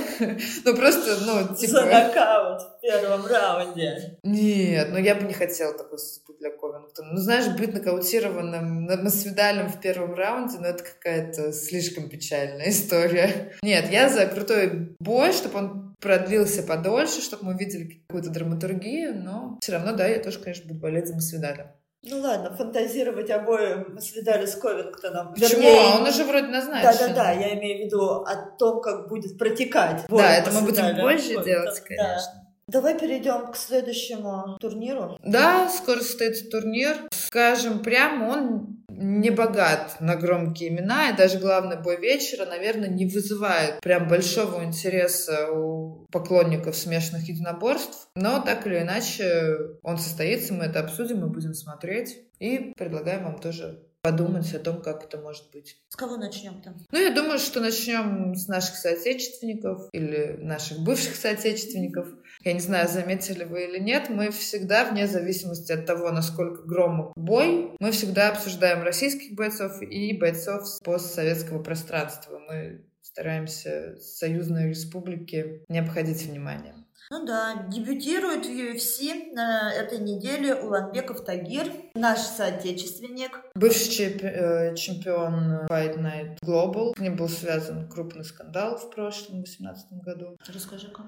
Ну, 0.66 0.76
просто, 0.76 1.18
ну, 1.26 1.48
За 1.48 1.56
типа... 1.56 1.82
нокаут 1.86 2.62
в 2.62 2.82
первом 2.82 3.26
раунде. 3.26 4.20
Нет, 4.24 4.90
ну 4.92 4.98
я 4.98 5.16
бы 5.16 5.24
не 5.24 5.34
хотела 5.34 5.74
такой 5.78 6.00
судьбы 6.00 6.36
для 6.38 6.52
Ковингтона. 6.52 7.14
Ну, 7.14 7.18
знаешь, 7.18 7.48
быть 7.58 7.74
нокаутированным 7.74 8.86
на 8.86 8.98
Масвидалем 8.98 9.70
в 9.70 9.80
первом 9.80 10.16
раунде, 10.16 10.58
ну, 10.60 10.66
это 10.66 10.84
какая-то 10.84 11.54
слишком 11.54 12.10
печальная 12.10 12.70
история. 12.70 13.54
Нет, 13.62 13.90
я 13.90 14.10
за 14.10 14.26
крутой 14.28 14.96
бой, 15.00 15.32
чтобы 15.32 15.60
он 15.60 15.96
продлился 16.00 16.62
подольше, 16.64 17.22
чтобы 17.22 17.46
мы 17.46 17.58
видели 17.58 18.02
какую-то 18.06 18.30
драматургию, 18.30 19.16
но 19.16 19.58
все 19.62 19.72
равно, 19.72 19.94
да, 19.94 20.08
я 20.08 20.20
тоже, 20.20 20.40
конечно, 20.40 20.68
буду 20.68 20.82
болеть 20.82 21.08
за 21.08 21.16
Масвидаля. 21.16 21.74
Ну 22.06 22.20
ладно, 22.20 22.54
фантазировать 22.54 23.30
обоим 23.30 23.96
Масвидаля 23.96 24.46
с 24.46 24.56
Ковингтоном. 24.56 25.34
Почему? 25.34 25.62
Вернее, 25.62 25.94
А 25.94 26.02
Он 26.02 26.08
уже 26.08 26.26
вроде 26.26 26.48
назначен. 26.48 26.84
Да-да-да, 26.84 27.32
я 27.32 27.54
имею 27.56 27.78
в 27.78 27.86
виду 27.86 28.24
о 28.24 28.36
том, 28.58 28.82
как 28.82 29.08
будет 29.08 29.38
протекать. 29.38 30.04
Да, 30.10 30.36
это 30.36 30.52
мы 30.52 30.62
будем 30.62 30.98
позже 31.00 31.42
делать, 31.44 31.82
Да. 31.98 32.20
Давай 32.67 32.97
перейдем 32.97 33.52
к 33.52 33.58
следующему 33.58 34.58
турниру. 34.60 35.19
Да, 35.23 35.69
скоро 35.69 35.99
состоится 35.99 36.49
турнир. 36.49 36.95
Скажем 37.12 37.80
прямо, 37.80 38.30
он 38.30 38.84
не 38.89 39.32
богат 39.32 39.97
на 39.99 40.15
громкие 40.15 40.69
имена, 40.69 41.10
и 41.10 41.17
даже 41.17 41.39
главный 41.39 41.82
бой 41.82 41.99
вечера, 41.99 42.45
наверное, 42.45 42.89
не 42.89 43.06
вызывает 43.06 43.82
прям 43.82 44.08
большого 44.08 44.63
интереса 44.63 45.52
у 45.52 46.06
поклонников 46.12 46.76
смешанных 46.76 47.28
единоборств. 47.28 48.08
Но 48.15 48.41
так 48.41 48.65
или 48.67 48.80
иначе 48.80 49.58
он 49.82 49.97
состоится, 49.97 50.54
мы 50.54 50.65
это 50.65 50.80
обсудим, 50.80 51.21
мы 51.21 51.28
будем 51.28 51.54
смотреть. 51.54 52.19
И 52.39 52.73
предлагаем 52.78 53.23
вам 53.23 53.39
тоже 53.39 53.84
подумать 54.04 54.54
о 54.54 54.60
том, 54.60 54.82
как 54.82 55.06
это 55.06 55.18
может 55.18 55.50
быть. 55.52 55.78
С 55.88 55.96
кого 55.96 56.18
начнем-то? 56.18 56.76
Ну, 56.92 57.00
я 57.00 57.16
думаю, 57.16 57.39
что 57.39 57.62
начнем 57.62 58.36
с 58.36 58.50
наших 58.50 58.76
соотечественников 58.76 59.88
или 59.94 60.36
наших 60.42 60.80
бывших 60.80 61.16
соотечественников. 61.16 62.10
Я 62.44 62.52
не 62.52 62.60
знаю, 62.60 62.89
заметили 62.89 63.46
вы 63.46 63.63
или 63.63 63.80
нет, 63.80 64.10
мы 64.10 64.32
всегда, 64.32 64.84
вне 64.84 65.08
зависимости 65.08 65.72
от 65.72 65.86
того, 65.86 66.12
насколько 66.12 66.63
громок 66.63 67.13
бой, 67.16 67.72
мы 67.80 67.92
всегда 67.92 68.30
обсуждаем 68.30 68.84
российских 68.84 69.36
бойцов 69.36 69.82
и 69.82 70.18
бойцов 70.18 70.68
с 70.68 70.80
постсоветского 70.82 71.63
пространства. 71.63 72.39
Мы 72.39 72.86
стараемся 73.02 73.98
союзные 74.02 74.68
республики 74.68 75.63
не 75.70 75.80
обходить 75.80 76.24
вниманием. 76.24 76.86
Ну 77.15 77.28
да, 77.28 77.67
дебютирует 77.67 78.47
в 78.47 78.49
UFC 78.49 79.34
на 79.36 79.71
этой 79.71 79.99
неделе 79.99 80.56
Уланбеков 80.56 81.23
Тагир, 81.23 81.67
наш 81.93 82.17
соотечественник. 82.17 83.39
Бывший 83.54 84.17
э, 84.19 84.73
чемпион 84.73 85.67
Fight 85.69 85.99
Night 85.99 86.39
Global. 86.43 86.93
С 86.97 86.99
ним 86.99 87.15
был 87.15 87.30
связан 87.30 87.88
крупный 87.88 88.23
скандал 88.23 88.78
в 88.78 88.89
прошлом, 88.89 89.43
2018 89.43 89.86
году. 90.04 90.38
Расскажи-ка. 90.52 91.04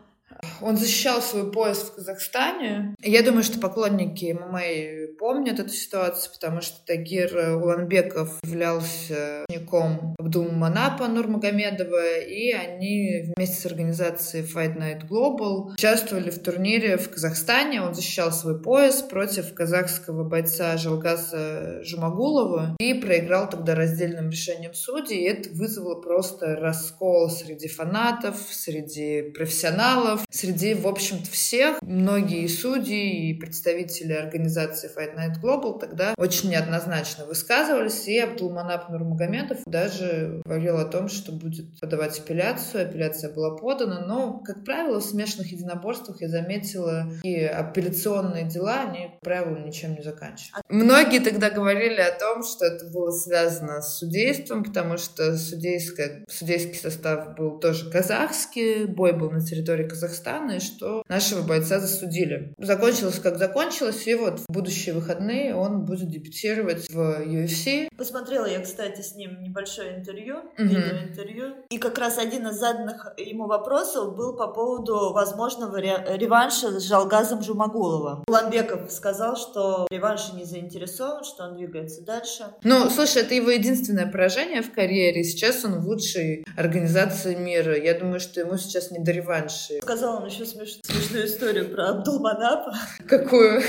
Он 0.62 0.78
защищал 0.78 1.24
свой 1.24 1.52
пояс 1.52 1.80
в 1.80 1.96
Казахстане. 1.96 2.96
Я 3.02 3.24
думаю, 3.24 3.44
что 3.44 3.60
поклонники 3.60 4.32
ММА 4.32 5.05
помнят 5.18 5.60
эту 5.60 5.70
ситуацию, 5.70 6.34
потому 6.34 6.62
что 6.62 6.86
Тагир 6.86 7.36
Уланбеков 7.58 8.40
являлся 8.44 9.46
учеником 9.50 10.16
Абдулманапа 10.20 11.08
Нурмагомедова, 11.08 12.20
и 12.20 12.52
они 12.52 13.34
вместе 13.36 13.62
с 13.62 13.66
организацией 13.66 14.44
Fight 14.44 14.78
Night 14.78 15.08
Global 15.08 15.74
участвовали 15.74 16.30
в 16.30 16.40
турнире 16.40 16.98
в 16.98 17.10
Казахстане. 17.10 17.82
Он 17.82 17.94
защищал 17.94 18.32
свой 18.32 18.62
пояс 18.62 19.02
против 19.02 19.54
казахского 19.54 20.24
бойца 20.24 20.78
Жалгаса 20.78 21.84
Жумагулова 21.84 22.76
и 22.80 22.94
проиграл 22.94 23.50
тогда 23.50 23.76
раздельным 23.76 24.30
решением 24.30 24.74
судей. 24.74 25.24
И 25.24 25.30
это 25.30 25.50
вызвало 25.50 26.02
просто 26.02 26.56
раскол 26.56 27.30
среди 27.30 27.68
фанатов, 27.68 28.38
среди 28.50 29.32
профессионалов, 29.32 30.26
среди, 30.30 30.74
в 30.74 30.88
общем-то, 30.88 31.30
всех. 31.30 31.78
Многие 31.82 32.48
судьи 32.48 33.30
и 33.30 33.34
представители 33.34 34.14
организации 34.14 34.90
Fight 34.90 35.05
Night 35.14 35.42
Global 35.42 35.80
тогда 35.80 36.14
очень 36.18 36.50
неоднозначно 36.50 37.26
высказывались, 37.26 38.08
и 38.08 38.18
Абдулманап 38.20 38.90
Нурмагомедов 38.90 39.60
даже 39.66 40.42
говорил 40.46 40.78
о 40.78 40.86
том, 40.86 41.10
что 41.10 41.32
будет 41.32 41.80
подавать 41.80 42.20
апелляцию. 42.20 42.88
Апелляция 42.88 43.34
была 43.34 43.56
подана, 43.56 44.06
но, 44.06 44.40
как 44.40 44.64
правило, 44.64 45.00
в 45.00 45.04
смешанных 45.04 45.52
единоборствах 45.52 46.22
я 46.22 46.30
заметила, 46.30 47.10
и 47.24 47.44
апелляционные 47.44 48.46
дела, 48.46 48.82
они, 48.82 49.10
как 49.10 49.20
правило, 49.22 49.58
ничем 49.58 49.96
не 49.96 50.02
заканчиваются. 50.02 50.62
Многие 50.70 51.20
тогда 51.20 51.50
говорили 51.50 52.02
о 52.02 52.18
том, 52.18 52.44
что 52.44 52.66
это 52.66 52.86
было 52.88 53.12
связано 53.12 53.82
с 53.82 54.00
судейством, 54.00 54.64
потому 54.64 54.98
что 54.98 55.38
судейское, 55.38 56.26
судейский 56.30 56.76
состав 56.76 57.36
был 57.36 57.60
тоже 57.60 57.90
казахский, 57.90 58.86
бой 58.86 59.14
был 59.14 59.32
на 59.32 59.42
территории 59.42 59.88
Казахстана, 59.88 60.54
и 60.54 60.60
что 60.60 61.04
нашего 61.08 61.42
бойца 61.42 61.80
засудили. 61.80 62.54
Закончилось 62.58 63.20
как 63.20 63.38
закончилось, 63.38 64.08
и 64.08 64.16
вот 64.16 64.40
в 64.40 64.46
будущие 64.52 64.95
выходные 64.96 65.56
он 65.56 65.86
будет 65.86 66.10
дебютировать 66.10 66.90
в 66.90 67.22
UFC. 67.26 67.88
Посмотрела 67.98 68.46
я, 68.46 68.60
кстати, 68.60 69.02
с 69.02 69.16
ним 69.16 69.42
небольшое 69.42 69.98
интервью, 69.98 70.38
Мгм. 70.58 70.68
видеоинтервью. 70.70 71.56
И 71.70 71.78
как 71.78 71.98
раз 71.98 72.18
один 72.18 72.48
из 72.48 72.56
заданных 72.60 73.14
ему 73.18 73.46
вопросов 73.48 74.16
был 74.16 74.36
по 74.36 74.48
поводу 74.48 75.12
возможного 75.14 75.78
ре- 75.78 76.04
реванша 76.18 76.80
с 76.80 76.84
Жалгазом 76.84 77.42
Жумагуловым. 77.44 78.24
Ламбеков 78.28 78.92
сказал, 78.92 79.36
что 79.36 79.88
реванш 79.92 80.34
не 80.34 80.44
заинтересован, 80.46 81.24
что 81.24 81.44
он 81.46 81.56
двигается 81.58 82.04
дальше. 82.04 82.46
Ну, 82.64 82.90
слушай, 82.90 83.22
это 83.22 83.34
его 83.36 83.52
единственное 83.52 84.08
поражение 84.10 84.62
в 84.62 84.72
карьере. 84.72 85.24
Сейчас 85.24 85.64
он 85.66 85.80
в 85.82 85.88
лучшей 85.88 86.44
организации 86.58 87.36
мира. 87.36 87.78
Я 87.78 87.98
думаю, 88.00 88.20
что 88.20 88.40
ему 88.40 88.58
сейчас 88.58 88.92
не 88.92 89.00
до 89.00 89.12
реванши. 89.12 89.80
Сказал 89.82 90.18
он 90.18 90.26
еще 90.28 90.44
смеш- 90.44 90.80
смешную 90.84 91.26
историю 91.26 91.70
про 91.70 91.90
Абдулманапа. 91.90 92.74
Какую? 93.08 93.62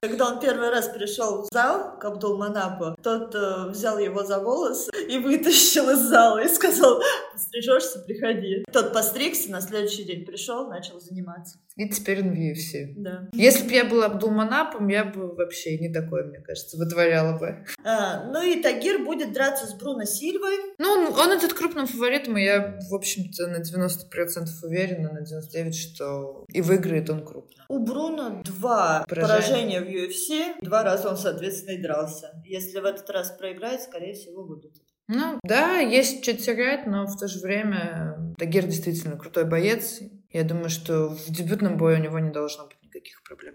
Когда 0.00 0.28
он 0.28 0.38
первый 0.38 0.70
раз 0.70 0.88
пришел 0.88 1.42
в 1.42 1.48
зал 1.52 1.98
к 1.98 2.04
Абдулманапу, 2.04 2.94
тот 3.02 3.34
э, 3.34 3.68
взял 3.70 3.98
его 3.98 4.22
за 4.22 4.38
волосы 4.38 4.92
и 5.08 5.18
вытащил 5.18 5.90
из 5.90 5.98
зала 5.98 6.38
и 6.44 6.48
сказал, 6.48 7.02
пострижешься, 7.32 7.98
приходи. 8.00 8.64
Тот 8.72 8.92
постригся, 8.92 9.50
на 9.50 9.60
следующий 9.60 10.04
день 10.04 10.24
пришел, 10.24 10.68
начал 10.68 11.00
заниматься. 11.00 11.58
И 11.74 11.88
теперь 11.88 12.22
он 12.22 12.30
в 12.30 12.38
UFC. 12.38 12.94
Да. 12.96 13.28
Если 13.32 13.66
бы 13.66 13.72
я 13.72 13.84
была 13.84 14.06
Абдулманапом, 14.06 14.86
я 14.86 15.04
бы 15.04 15.34
вообще 15.34 15.78
не 15.78 15.92
такое, 15.92 16.24
мне 16.24 16.40
кажется, 16.40 16.76
вытворяла 16.76 17.36
бы. 17.36 17.64
А, 17.84 18.24
ну 18.24 18.40
и 18.40 18.62
Тагир 18.62 19.04
будет 19.04 19.32
драться 19.32 19.66
с 19.66 19.74
Бруно 19.74 20.04
Сильвой. 20.04 20.74
Ну, 20.78 20.90
он, 20.90 21.06
он 21.18 21.32
этот 21.32 21.54
крупным 21.54 21.88
фаворитом, 21.88 22.38
и 22.38 22.44
я, 22.44 22.78
в 22.88 22.94
общем-то, 22.94 23.48
на 23.48 23.62
90% 23.62 24.46
уверена, 24.62 25.12
на 25.12 25.24
99%, 25.24 25.72
что 25.72 26.44
и 26.52 26.60
выиграет 26.60 27.10
он 27.10 27.24
крупно. 27.24 27.57
У 27.68 27.78
Бруно 27.80 28.42
два 28.44 29.04
Поражения. 29.06 29.28
поражения 29.28 29.80
в 29.80 29.84
UFC. 29.84 30.54
Два 30.62 30.82
раза 30.82 31.10
он, 31.10 31.16
соответственно, 31.18 31.76
и 31.76 31.82
дрался. 31.82 32.42
Если 32.46 32.80
в 32.80 32.84
этот 32.84 33.08
раз 33.10 33.30
проиграет, 33.32 33.82
скорее 33.82 34.14
всего, 34.14 34.44
будет. 34.44 34.72
Ну, 35.06 35.38
да, 35.42 35.78
есть 35.78 36.22
что 36.22 36.34
терять, 36.34 36.86
но 36.86 37.06
в 37.06 37.18
то 37.18 37.28
же 37.28 37.40
время 37.40 38.34
Тагир 38.38 38.64
действительно 38.64 39.16
крутой 39.16 39.44
боец. 39.44 40.00
Я 40.30 40.44
думаю, 40.44 40.68
что 40.70 41.08
в 41.08 41.26
дебютном 41.28 41.76
бою 41.76 41.98
у 41.98 42.02
него 42.02 42.18
не 42.18 42.30
должно 42.30 42.66
быть 42.66 42.82
никаких 42.82 43.22
проблем. 43.22 43.54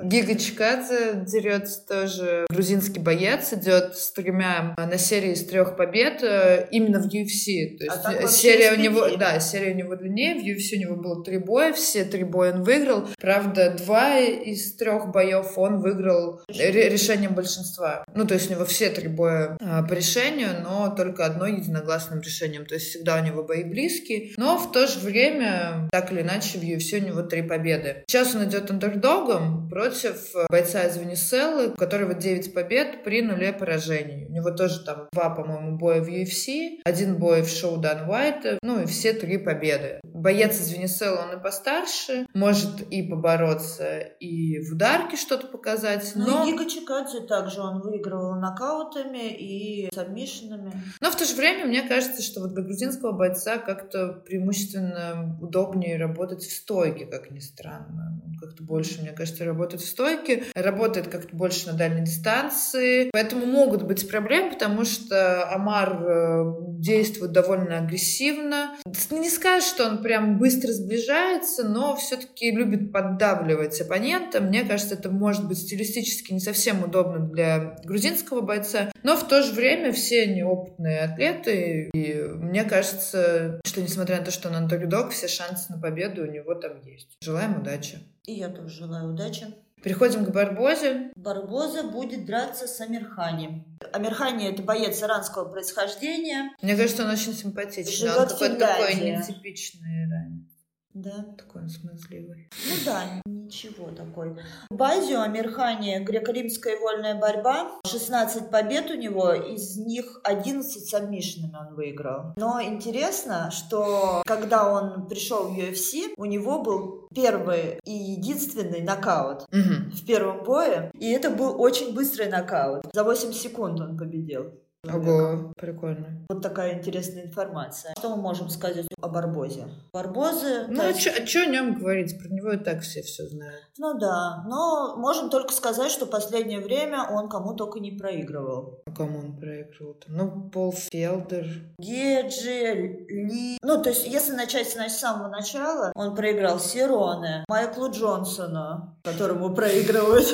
Гига 0.00 0.34
Чикадзе 0.34 1.24
дерется 1.26 1.80
тоже. 1.86 2.46
Грузинский 2.50 3.00
боец 3.00 3.52
идет 3.52 3.96
с 3.96 4.12
тремя 4.12 4.74
на 4.76 4.98
серии 4.98 5.32
из 5.32 5.44
трех 5.46 5.76
побед 5.76 6.22
э, 6.22 6.68
именно 6.70 7.00
в 7.00 7.06
UFC. 7.06 7.78
То 7.78 7.86
А 7.88 7.94
есть 7.94 8.04
э, 8.04 8.22
вообще 8.22 8.28
серия 8.36 8.72
у 8.72 8.76
него, 8.76 9.16
да, 9.16 9.40
серия 9.40 9.72
у 9.72 9.76
него 9.76 9.96
длиннее. 9.96 10.34
В 10.34 10.44
UFC 10.44 10.76
у 10.76 10.80
него 10.80 10.96
было 10.96 11.24
три 11.24 11.38
боя, 11.38 11.72
все 11.72 12.04
три 12.04 12.22
боя 12.24 12.52
он 12.52 12.62
выиграл. 12.64 13.08
Правда, 13.18 13.70
два 13.76 14.18
из 14.18 14.76
трех 14.76 15.10
боев 15.10 15.56
он 15.56 15.80
выиграл 15.80 16.42
ре- 16.48 16.88
решением 16.90 17.34
большинства. 17.34 18.04
Ну, 18.14 18.26
то 18.26 18.34
есть 18.34 18.50
у 18.50 18.54
него 18.54 18.64
все 18.66 18.90
три 18.90 19.08
боя 19.08 19.56
а, 19.60 19.82
по 19.82 19.94
решению, 19.94 20.50
но 20.62 20.90
только 20.94 21.24
одно 21.24 21.46
единогласным 21.46 22.20
решением. 22.20 22.66
То 22.66 22.74
есть 22.74 22.88
всегда 22.90 23.20
у 23.20 23.24
него 23.24 23.42
бои 23.42 23.64
близкие. 23.64 24.32
Но 24.36 24.58
в 24.58 24.70
то 24.70 24.86
же 24.86 24.98
время, 25.00 25.88
так 25.90 26.12
или 26.12 26.20
иначе, 26.20 26.58
в 26.58 26.62
UFC 26.62 27.02
у 27.02 27.06
него 27.06 27.22
три 27.22 27.42
победы. 27.42 28.04
Сейчас 28.06 28.34
он 28.34 28.44
идет 28.44 28.70
андердог, 28.70 29.00
андердогом 29.04 29.68
против 29.68 30.34
бойца 30.50 30.84
из 30.84 30.96
Венесуэлы, 30.96 31.68
у 31.68 31.76
которого 31.76 32.14
9 32.14 32.54
побед 32.54 33.04
при 33.04 33.22
нуле 33.22 33.52
поражений. 33.52 34.26
У 34.28 34.32
него 34.32 34.50
тоже 34.50 34.84
там 34.84 35.08
два, 35.12 35.30
по-моему, 35.30 35.76
боя 35.76 36.02
в 36.02 36.08
UFC, 36.08 36.80
один 36.84 37.18
бой 37.18 37.42
в 37.42 37.48
шоу 37.48 37.78
Дан 37.78 38.08
Уайта, 38.08 38.58
ну 38.62 38.82
и 38.82 38.86
все 38.86 39.12
три 39.12 39.38
победы. 39.38 40.00
Боец 40.04 40.60
из 40.60 40.72
Венесуэлы, 40.72 41.18
он 41.18 41.38
и 41.38 41.42
постарше, 41.42 42.26
может 42.34 42.80
и 42.90 43.02
побороться, 43.02 43.98
и 43.98 44.60
в 44.60 44.74
ударке 44.74 45.16
что-то 45.16 45.48
показать. 45.48 46.12
Ну 46.14 46.26
но... 46.26 46.44
и 46.44 46.52
Гига 46.52 46.68
Чикадзе 46.68 47.20
также 47.20 47.60
он 47.60 47.80
выигрывал 47.80 48.34
нокаутами 48.36 49.28
и 49.28 49.90
сабмишинами. 49.92 50.72
Но 51.00 51.10
в 51.10 51.16
то 51.16 51.24
же 51.24 51.34
время 51.34 51.66
мне 51.66 51.82
кажется, 51.82 52.22
что 52.22 52.40
вот 52.40 52.54
для 52.54 52.62
грузинского 52.62 53.12
бойца 53.12 53.58
как-то 53.58 54.22
преимущественно 54.24 55.36
удобнее 55.40 55.98
работать 55.98 56.42
в 56.42 56.52
стойке, 56.56 57.06
как 57.06 57.30
ни 57.30 57.40
странно. 57.40 58.22
Он 58.24 58.34
как-то 58.40 58.62
больше, 58.62 58.93
мне 59.02 59.12
кажется, 59.12 59.44
работает 59.44 59.82
в 59.82 59.88
стойке, 59.88 60.44
работает 60.54 61.08
как-то 61.08 61.34
больше 61.34 61.66
на 61.68 61.74
дальней 61.74 62.04
дистанции. 62.04 63.10
Поэтому 63.12 63.46
могут 63.46 63.82
быть 63.82 64.08
проблемы, 64.08 64.50
потому 64.50 64.84
что 64.84 65.48
Амар 65.50 66.02
э, 66.02 66.44
действует 66.78 67.32
довольно 67.32 67.78
агрессивно. 67.78 68.76
Не 69.10 69.30
скажешь, 69.30 69.68
что 69.68 69.86
он 69.86 70.02
прям 70.02 70.38
быстро 70.38 70.72
сближается, 70.72 71.66
но 71.68 71.96
все-таки 71.96 72.50
любит 72.50 72.92
поддавливать 72.92 73.80
оппонента. 73.80 74.40
Мне 74.40 74.64
кажется, 74.64 74.94
это 74.94 75.10
может 75.10 75.46
быть 75.46 75.58
стилистически 75.58 76.32
не 76.32 76.40
совсем 76.40 76.84
удобно 76.84 77.20
для 77.20 77.76
грузинского 77.84 78.40
бойца, 78.40 78.90
но 79.02 79.16
в 79.16 79.26
то 79.26 79.42
же 79.42 79.52
время 79.52 79.92
все 79.92 80.22
они 80.22 80.42
опытные 80.42 81.00
атлеты, 81.00 81.90
и 81.92 82.22
мне 82.22 82.64
кажется, 82.64 83.60
что 83.64 83.80
несмотря 83.80 84.18
на 84.18 84.24
то, 84.24 84.30
что 84.30 84.48
он 84.48 84.56
андердог, 84.56 85.10
все 85.10 85.28
шансы 85.28 85.72
на 85.72 85.80
победу 85.80 86.22
у 86.22 86.30
него 86.30 86.54
там 86.54 86.80
есть. 86.82 87.16
Желаем 87.20 87.60
удачи. 87.60 87.98
И 88.26 88.32
я 88.32 88.48
тоже 88.48 88.70
желаю 88.70 89.12
удачи. 89.12 89.54
Переходим 89.82 90.24
к 90.24 90.30
Барбозе. 90.30 91.12
Барбоза 91.14 91.82
будет 91.82 92.24
драться 92.24 92.66
с 92.66 92.80
Амирхани. 92.80 93.64
Амирхани 93.92 94.46
это 94.50 94.62
боец 94.62 95.02
иранского 95.02 95.44
происхождения. 95.44 96.52
Мне 96.62 96.74
кажется, 96.74 97.04
он 97.04 97.10
очень 97.10 97.34
симпатичный. 97.34 97.92
Живет 97.92 98.18
он 98.18 98.28
какой-то 98.28 98.58
такой 98.60 98.94
нетипичный 98.94 100.10
ранец. 100.10 100.53
Да. 100.94 101.24
Такой 101.36 101.62
он 101.62 101.68
смазливый. 101.68 102.48
Ну 102.68 102.74
да, 102.84 103.02
ничего 103.26 103.88
такой. 103.90 104.36
У 104.70 104.76
Амирхани 105.20 105.98
греко-римская 106.04 106.78
вольная 106.78 107.16
борьба. 107.18 107.72
16 107.84 108.48
побед 108.50 108.90
у 108.90 108.94
него, 108.94 109.32
из 109.32 109.76
них 109.76 110.20
11 110.22 110.88
сабмишинами 110.88 111.56
он 111.56 111.74
выиграл. 111.74 112.32
Но 112.36 112.62
интересно, 112.62 113.50
что 113.50 114.22
когда 114.24 114.72
он 114.72 115.08
пришел 115.08 115.48
в 115.48 115.58
UFC, 115.58 116.14
у 116.16 116.24
него 116.26 116.62
был 116.62 117.08
первый 117.12 117.80
и 117.84 117.92
единственный 117.92 118.80
нокаут 118.82 119.46
Мгм. 119.50 119.90
в 119.90 120.06
первом 120.06 120.44
бое. 120.44 120.90
И 120.94 121.10
это 121.10 121.30
был 121.30 121.60
очень 121.60 121.92
быстрый 121.92 122.28
нокаут. 122.28 122.84
За 122.92 123.02
8 123.02 123.32
секунд 123.32 123.80
он 123.80 123.96
победил. 123.98 124.52
Ого, 124.92 125.52
прикольно. 125.56 126.24
Вот 126.28 126.42
такая 126.42 126.78
интересная 126.78 127.24
информация. 127.24 127.94
Что 127.98 128.10
мы 128.10 128.16
можем 128.22 128.48
сказать 128.48 128.86
о 129.00 129.08
Барбозе? 129.08 129.66
Барбозы... 129.92 130.66
Ну, 130.68 130.82
а 130.82 130.88
есть- 130.88 131.28
что 131.28 131.42
о 131.42 131.46
нем 131.46 131.74
говорить? 131.74 132.18
Про 132.18 132.28
него 132.28 132.52
и 132.52 132.56
так 132.56 132.80
все 132.80 133.02
все 133.02 133.26
знают. 133.26 133.64
Ну 133.78 133.98
да, 133.98 134.44
но 134.46 134.96
можем 134.96 135.30
только 135.30 135.52
сказать, 135.52 135.90
что 135.90 136.06
последнее 136.06 136.60
время 136.60 137.06
он 137.10 137.28
кому 137.28 137.54
только 137.54 137.80
не 137.80 137.92
проигрывал. 137.92 138.82
А 138.86 138.90
кому 138.92 139.18
он 139.18 139.36
проигрывал? 139.36 139.92
-то? 139.94 140.04
Ну, 140.08 140.50
Пол 140.50 140.72
Фелдер. 140.72 141.46
Геджи, 141.78 143.06
Ли... 143.08 143.58
Ну, 143.62 143.82
то 143.82 143.90
есть, 143.90 144.06
если 144.06 144.32
начать 144.32 144.72
значит, 144.72 144.96
с 144.96 145.00
самого 145.00 145.28
начала, 145.28 145.92
он 145.94 146.14
проиграл 146.14 146.58
Сироне, 146.58 147.44
Майклу 147.48 147.90
Джонсону, 147.90 148.93
которому 149.04 149.54
проигрывают 149.54 150.26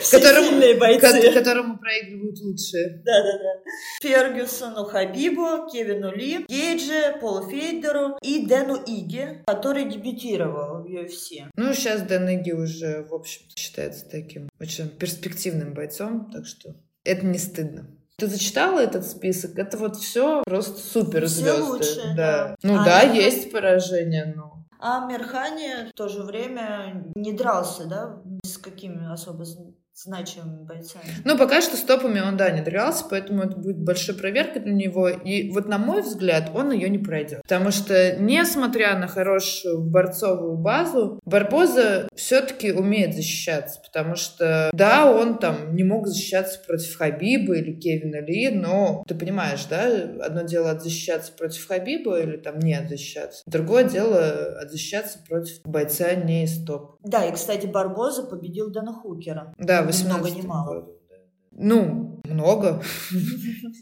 все 0.00 0.18
Которому- 0.20 0.48
сильные 0.48 0.74
бойцы. 0.76 1.00
ко- 1.00 1.32
Которому 1.32 1.78
проигрывают 1.78 2.38
лучшие. 2.40 3.00
Да-да-да. 3.04 3.60
Фергюсону 4.02 4.84
Хабибу, 4.84 5.68
Кевину 5.72 6.12
Ли, 6.14 6.44
Гейджи, 6.48 7.18
Полу 7.20 7.48
Фейдеру 7.48 8.16
и 8.20 8.44
Дэну 8.46 8.76
Иги, 8.84 9.42
который 9.46 9.84
дебютировал 9.84 10.82
в 10.82 10.86
UFC. 10.86 11.46
Ну, 11.56 11.72
сейчас 11.74 12.02
Данеги 12.02 12.52
уже, 12.52 13.04
в 13.08 13.14
общем-то, 13.14 13.56
считается 13.56 14.04
таким 14.10 14.48
очень 14.60 14.88
перспективным 14.88 15.72
бойцом, 15.74 16.30
так 16.32 16.46
что 16.46 16.74
это 17.04 17.24
не 17.24 17.38
стыдно. 17.38 17.86
Ты 18.18 18.26
зачитала 18.28 18.78
этот 18.78 19.06
список? 19.06 19.58
Это 19.58 19.76
вот 19.78 19.96
все 19.96 20.42
просто 20.44 20.78
супер 20.78 21.26
Все 21.26 21.42
звезды. 21.42 21.62
лучшие, 21.62 22.14
да. 22.16 22.48
да. 22.48 22.56
Ну 22.62 22.80
А 22.80 22.84
да, 22.84 23.00
есть 23.02 23.50
поражения, 23.50 24.32
но 24.36 24.51
А 24.84 25.06
Мирхани 25.06 25.90
в 25.90 25.92
то 25.92 26.08
же 26.08 26.24
время 26.24 27.12
не 27.14 27.32
дрался, 27.32 27.86
да, 27.86 28.20
с 28.44 28.58
какими 28.58 29.12
особо 29.12 29.44
значимыми 29.94 30.64
бойцами. 30.64 31.04
Ну, 31.24 31.36
пока 31.36 31.60
что 31.60 31.76
с 31.76 31.80
топами 31.80 32.20
он, 32.20 32.36
да, 32.36 32.50
не 32.50 32.62
дрался, 32.62 33.04
поэтому 33.08 33.42
это 33.42 33.56
будет 33.56 33.78
большой 33.78 34.14
проверкой 34.14 34.62
для 34.62 34.72
него. 34.72 35.08
И 35.08 35.50
вот, 35.50 35.68
на 35.68 35.78
мой 35.78 36.02
взгляд, 36.02 36.50
он 36.54 36.72
ее 36.72 36.88
не 36.88 36.98
пройдет. 36.98 37.42
Потому 37.42 37.70
что, 37.70 38.16
несмотря 38.18 38.98
на 38.98 39.06
хорошую 39.06 39.82
борцовую 39.90 40.56
базу, 40.56 41.20
Барбоза 41.24 42.08
все-таки 42.14 42.72
умеет 42.72 43.14
защищаться. 43.14 43.80
Потому 43.84 44.16
что, 44.16 44.70
да, 44.72 45.10
он 45.10 45.38
там 45.38 45.74
не 45.74 45.84
мог 45.84 46.06
защищаться 46.06 46.60
против 46.66 46.96
Хабиба 46.96 47.56
или 47.56 47.78
Кевина 47.78 48.24
Ли, 48.24 48.48
но 48.50 49.04
ты 49.06 49.14
понимаешь, 49.14 49.66
да, 49.66 49.86
одно 50.24 50.42
дело 50.42 50.70
отзащищаться 50.70 51.32
против 51.32 51.66
Хабиба 51.66 52.20
или 52.20 52.36
там 52.36 52.58
не 52.58 52.74
отзащищаться. 52.74 53.42
Другое 53.46 53.84
дело 53.84 54.58
отзащищаться 54.60 55.18
против 55.28 55.60
бойца 55.64 56.14
не 56.14 56.44
из 56.44 56.64
топ. 56.64 56.91
Да, 57.04 57.24
и, 57.24 57.32
кстати, 57.32 57.66
Барбоза 57.66 58.24
победил 58.24 58.70
Дэна 58.70 58.92
Хукера. 58.92 59.54
Да, 59.58 59.82
Ни 59.82 60.04
много 60.04 60.22
18 60.22 60.36
ни 60.36 60.46
мало. 60.46 60.86
Ну, 61.50 62.11
много. 62.24 62.82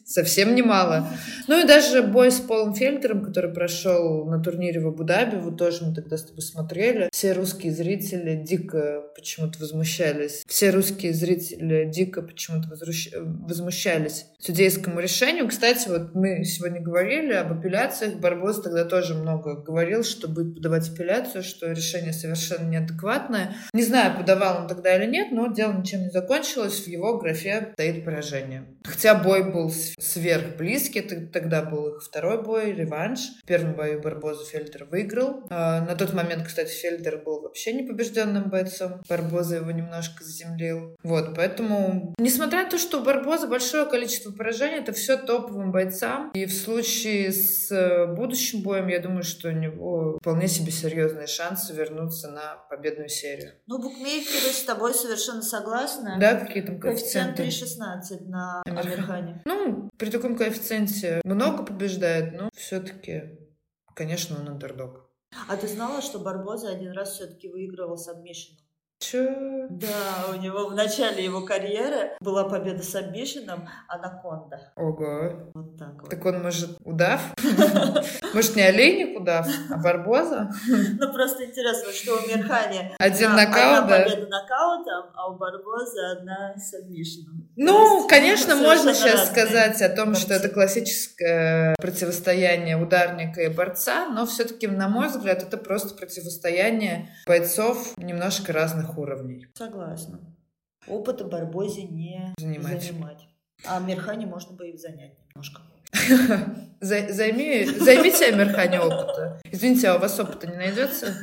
Совсем 0.04 0.54
немало. 0.54 1.08
Ну 1.46 1.62
и 1.62 1.66
даже 1.66 2.02
бой 2.02 2.30
с 2.30 2.40
Полом 2.40 2.74
Фельдером, 2.74 3.24
который 3.24 3.52
прошел 3.52 4.26
на 4.26 4.42
турнире 4.42 4.80
в 4.80 4.88
Абу-Даби, 4.88 5.36
вот 5.36 5.58
тоже 5.58 5.84
мы 5.84 5.94
тогда 5.94 6.16
с 6.16 6.24
тобой 6.24 6.42
смотрели. 6.42 7.08
Все 7.12 7.32
русские 7.32 7.72
зрители 7.72 8.42
дико 8.42 9.02
почему-то 9.14 9.58
возмущались. 9.58 10.42
Все 10.46 10.70
русские 10.70 11.12
зрители 11.12 11.88
дико 11.90 12.22
почему-то 12.22 12.68
возрущ- 12.68 13.14
возмущались 13.46 14.26
судейскому 14.38 15.00
решению. 15.00 15.48
Кстати, 15.48 15.88
вот 15.88 16.14
мы 16.14 16.44
сегодня 16.44 16.80
говорили 16.80 17.34
об 17.34 17.52
апелляциях. 17.52 18.14
Барбос 18.14 18.62
тогда 18.62 18.84
тоже 18.84 19.14
много 19.14 19.56
говорил, 19.56 20.02
что 20.02 20.28
будет 20.28 20.54
подавать 20.54 20.88
апелляцию, 20.88 21.42
что 21.42 21.70
решение 21.70 22.12
совершенно 22.12 22.68
неадекватное. 22.68 23.54
Не 23.72 23.82
знаю, 23.82 24.16
подавал 24.16 24.62
он 24.62 24.68
тогда 24.68 24.96
или 24.96 25.10
нет, 25.10 25.28
но 25.30 25.52
дело 25.52 25.72
ничем 25.72 26.02
не 26.02 26.10
закончилось. 26.10 26.80
В 26.80 26.88
его 26.88 27.18
графе 27.18 27.70
стоит 27.74 28.04
поражение 28.04 28.29
поражение. 28.30 28.64
Хотя 28.84 29.14
бой 29.14 29.52
был 29.52 29.70
сверхблизкий, 29.70 31.02
тогда 31.02 31.62
был 31.62 31.88
их 31.88 32.02
второй 32.02 32.42
бой, 32.42 32.72
реванш. 32.72 33.20
В 33.42 33.46
первом 33.46 33.74
бою 33.74 34.00
Барбоза 34.00 34.44
Фельдер 34.44 34.84
выиграл. 34.84 35.44
А, 35.50 35.80
на 35.82 35.94
тот 35.96 36.12
момент, 36.14 36.46
кстати, 36.46 36.70
Фельдер 36.70 37.18
был 37.18 37.42
вообще 37.42 37.72
непобежденным 37.72 38.48
бойцом. 38.48 39.02
Барбоза 39.08 39.56
его 39.56 39.70
немножко 39.70 40.24
заземлил. 40.24 40.96
Вот, 41.02 41.34
поэтому, 41.34 42.14
несмотря 42.18 42.64
на 42.64 42.70
то, 42.70 42.78
что 42.78 43.00
у 43.00 43.04
Барбоза 43.04 43.46
большое 43.46 43.86
количество 43.86 44.32
поражений, 44.32 44.78
это 44.78 44.92
все 44.92 45.16
топовым 45.16 45.72
бойцам. 45.72 46.30
И 46.32 46.46
в 46.46 46.52
случае 46.52 47.32
с 47.32 47.70
э, 47.70 48.06
будущим 48.06 48.62
боем, 48.62 48.88
я 48.88 49.00
думаю, 49.00 49.22
что 49.22 49.48
у 49.48 49.52
него 49.52 50.18
вполне 50.20 50.48
себе 50.48 50.72
серьезные 50.72 51.26
шансы 51.26 51.74
вернуться 51.74 52.30
на 52.30 52.56
победную 52.70 53.08
серию. 53.08 53.52
Ну, 53.66 53.78
букмекеры 53.78 54.52
с 54.52 54.62
тобой 54.64 54.94
совершенно 54.94 55.42
согласны. 55.42 56.16
Да, 56.18 56.36
какие 56.36 56.62
там 56.62 56.80
коэффициенты? 56.80 57.42
Коэффициент 57.42 57.70
3,16 58.10 58.19
ездят 58.20 58.28
на 58.28 58.62
Амергане. 58.66 59.42
Ну, 59.44 59.90
при 59.96 60.10
таком 60.10 60.36
коэффициенте 60.36 61.20
много 61.24 61.64
побеждает, 61.64 62.32
но 62.38 62.48
все-таки, 62.54 63.38
конечно, 63.94 64.38
он 64.40 64.48
андердог. 64.48 65.10
А 65.48 65.56
ты 65.56 65.68
знала, 65.68 66.02
что 66.02 66.18
Барбоза 66.18 66.70
один 66.70 66.92
раз 66.92 67.12
все-таки 67.12 67.48
выигрывал 67.48 67.96
с 67.96 68.08
Адмишином? 68.08 68.58
Че? 69.00 69.66
Да, 69.70 70.26
у 70.30 70.34
него 70.34 70.66
в 70.66 70.74
начале 70.74 71.24
его 71.24 71.40
карьеры 71.40 72.12
была 72.20 72.44
победа 72.44 72.82
с 72.82 72.90
сабмишином 72.90 73.66
Анаконда. 73.88 74.72
Ого. 74.76 75.50
Вот 75.54 75.78
так 75.78 76.02
вот. 76.02 76.10
Так 76.10 76.26
он, 76.26 76.42
может, 76.42 76.76
удав? 76.84 77.20
Может, 78.34 78.54
не 78.54 78.62
олейник 78.62 79.18
удав, 79.18 79.48
а 79.70 79.76
барбоза? 79.76 80.50
Ну, 80.68 81.12
просто 81.12 81.46
интересно, 81.46 81.92
что 81.92 82.16
у 82.16 82.28
Мирхани 82.28 82.92
Один 82.98 83.32
нокаут, 83.32 83.88
да? 83.88 84.04
победа 84.04 84.28
нокаутом, 84.28 85.10
а 85.14 85.30
у 85.30 85.36
Барбоза 85.36 86.12
одна 86.12 86.54
сабмишином. 86.56 87.48
Ну, 87.56 87.96
есть, 87.96 88.08
конечно, 88.08 88.54
ну, 88.54 88.62
можно 88.62 88.94
сейчас 88.94 89.28
сказать 89.28 89.82
о 89.82 89.88
том, 89.88 90.14
что 90.14 90.34
это 90.34 90.48
классическое 90.48 91.74
противостояние 91.80 92.76
ударника 92.76 93.42
и 93.42 93.48
борца, 93.48 94.06
но 94.06 94.26
все-таки, 94.26 94.66
на 94.68 94.88
мой 94.88 95.08
взгляд, 95.08 95.42
это 95.42 95.56
просто 95.56 95.94
противостояние 95.94 97.10
бойцов 97.26 97.94
немножко 97.96 98.52
разных 98.52 98.89
уровней. 98.98 99.46
Согласна. 99.54 100.20
Опыта 100.86 101.24
Барбозе 101.24 101.82
не 101.84 102.34
Занимать. 102.38 102.82
занимать. 102.82 103.28
Амирхани 103.66 104.26
можно 104.26 104.56
бы 104.56 104.70
и 104.70 104.76
занять 104.76 105.18
немножко. 105.28 105.62
Зай- 106.80 107.10
Займи, 107.12 107.64
займите 107.66 108.26
Амирхани 108.26 108.80
опыта. 108.80 109.40
Извините, 109.44 109.88
а 109.88 109.96
у 109.96 109.98
вас 109.98 110.18
опыта 110.18 110.46
не 110.46 110.56
найдется? 110.56 111.14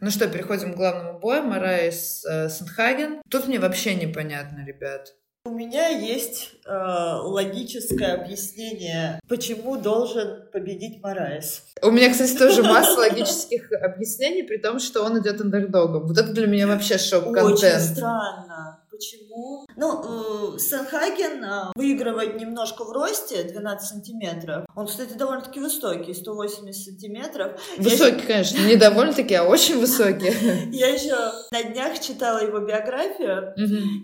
Ну 0.00 0.10
что, 0.10 0.28
переходим 0.28 0.74
к 0.74 0.76
главному 0.76 1.18
бою. 1.18 1.42
Морайс 1.44 2.24
э, 2.24 2.48
Сэндхаген. 2.48 3.22
Тут 3.30 3.48
мне 3.48 3.58
вообще 3.58 3.94
непонятно, 3.94 4.64
ребят. 4.64 5.14
У 5.46 5.50
меня 5.50 5.88
есть 5.88 6.52
э, 6.64 6.72
логическое 6.72 8.14
объяснение, 8.14 9.20
почему 9.28 9.76
должен 9.76 10.48
победить 10.50 11.02
Морайс. 11.02 11.64
У 11.82 11.90
меня, 11.90 12.10
кстати, 12.10 12.34
тоже 12.34 12.62
масса 12.62 12.98
логических 12.98 13.70
объяснений, 13.72 14.44
при 14.44 14.56
том, 14.56 14.78
что 14.78 15.02
он 15.02 15.20
идет 15.20 15.42
андердогом. 15.42 16.06
Вот 16.06 16.16
это 16.16 16.32
для 16.32 16.46
меня 16.46 16.66
вообще 16.66 16.96
шок-контент. 16.96 17.82
Очень 17.82 17.94
странно. 17.94 18.73
Почему? 18.94 19.66
Ну, 19.76 20.54
э, 20.54 20.58
Сэндхаген 20.58 21.44
э, 21.44 21.72
выигрывает 21.74 22.36
немножко 22.40 22.84
в 22.84 22.92
росте, 22.92 23.42
12 23.42 23.88
сантиметров. 23.88 24.64
Он, 24.76 24.86
кстати, 24.86 25.14
довольно-таки 25.14 25.58
высокий, 25.58 26.14
180 26.14 26.84
сантиметров. 26.84 27.60
Высокий, 27.78 28.20
я... 28.20 28.26
конечно, 28.26 28.58
не 28.66 28.76
довольно-таки, 28.76 29.34
а 29.34 29.44
очень 29.44 29.80
высокий. 29.80 30.32
Я 30.72 30.88
еще 30.88 31.16
на 31.50 31.62
днях 31.62 31.98
читала 32.00 32.38
его 32.38 32.60
биографию, 32.60 33.52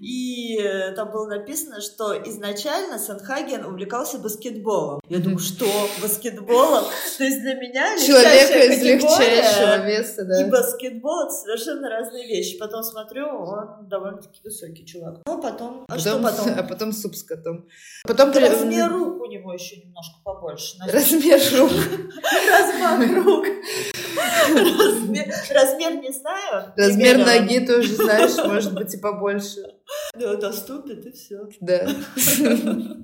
и 0.03 0.59
там 0.96 1.11
было 1.11 1.29
написано, 1.29 1.81
что 1.81 2.20
изначально 2.29 2.98
Сенхаген 2.98 3.64
увлекался 3.64 4.18
баскетболом. 4.18 5.00
Я 5.09 5.18
думаю, 5.18 5.38
что 5.38 5.66
баскетболом? 6.03 6.85
То 7.18 7.24
есть 7.24 7.40
для 7.40 7.55
меня 7.55 7.96
Человека 8.07 8.59
из 8.72 8.83
легчайшего 8.83 9.87
веса, 9.87 10.24
да. 10.24 10.42
И 10.42 10.50
баскетбол— 10.50 11.20
это 11.26 11.33
совершенно 11.33 11.88
разные 11.88 12.26
вещи. 12.26 12.59
Потом 12.59 12.83
смотрю, 12.83 13.26
он 13.26 13.88
довольно-таки 13.88 14.40
высокий 14.42 14.79
маленький 14.80 14.86
чувак. 14.86 15.20
Ну, 15.26 15.40
потом... 15.40 15.84
А 15.88 15.96
потом, 15.96 16.00
что 16.00 16.22
потом? 16.22 16.58
А 16.58 16.62
потом 16.62 16.92
суп 16.92 17.14
с 17.14 17.22
котом. 17.22 17.66
Потом... 18.06 18.32
Размер 18.32 18.90
рук 18.90 19.22
у 19.22 19.26
него 19.26 19.52
еще 19.52 19.76
немножко 19.76 20.18
побольше. 20.24 20.76
Размер 20.86 21.40
рук. 21.58 21.70
Размах 22.50 23.24
рук. 23.24 23.46
Размер 25.50 26.02
не 26.02 26.12
знаю. 26.12 26.72
Размер 26.76 27.18
ноги 27.18 27.60
тоже, 27.66 27.94
знаешь, 27.94 28.36
может 28.44 28.74
быть 28.74 28.94
и 28.94 28.98
побольше. 28.98 29.60
Да, 30.14 30.37
доступит 30.37 31.07
и 31.07 31.12
все. 31.12 31.48
Да. 31.61 31.88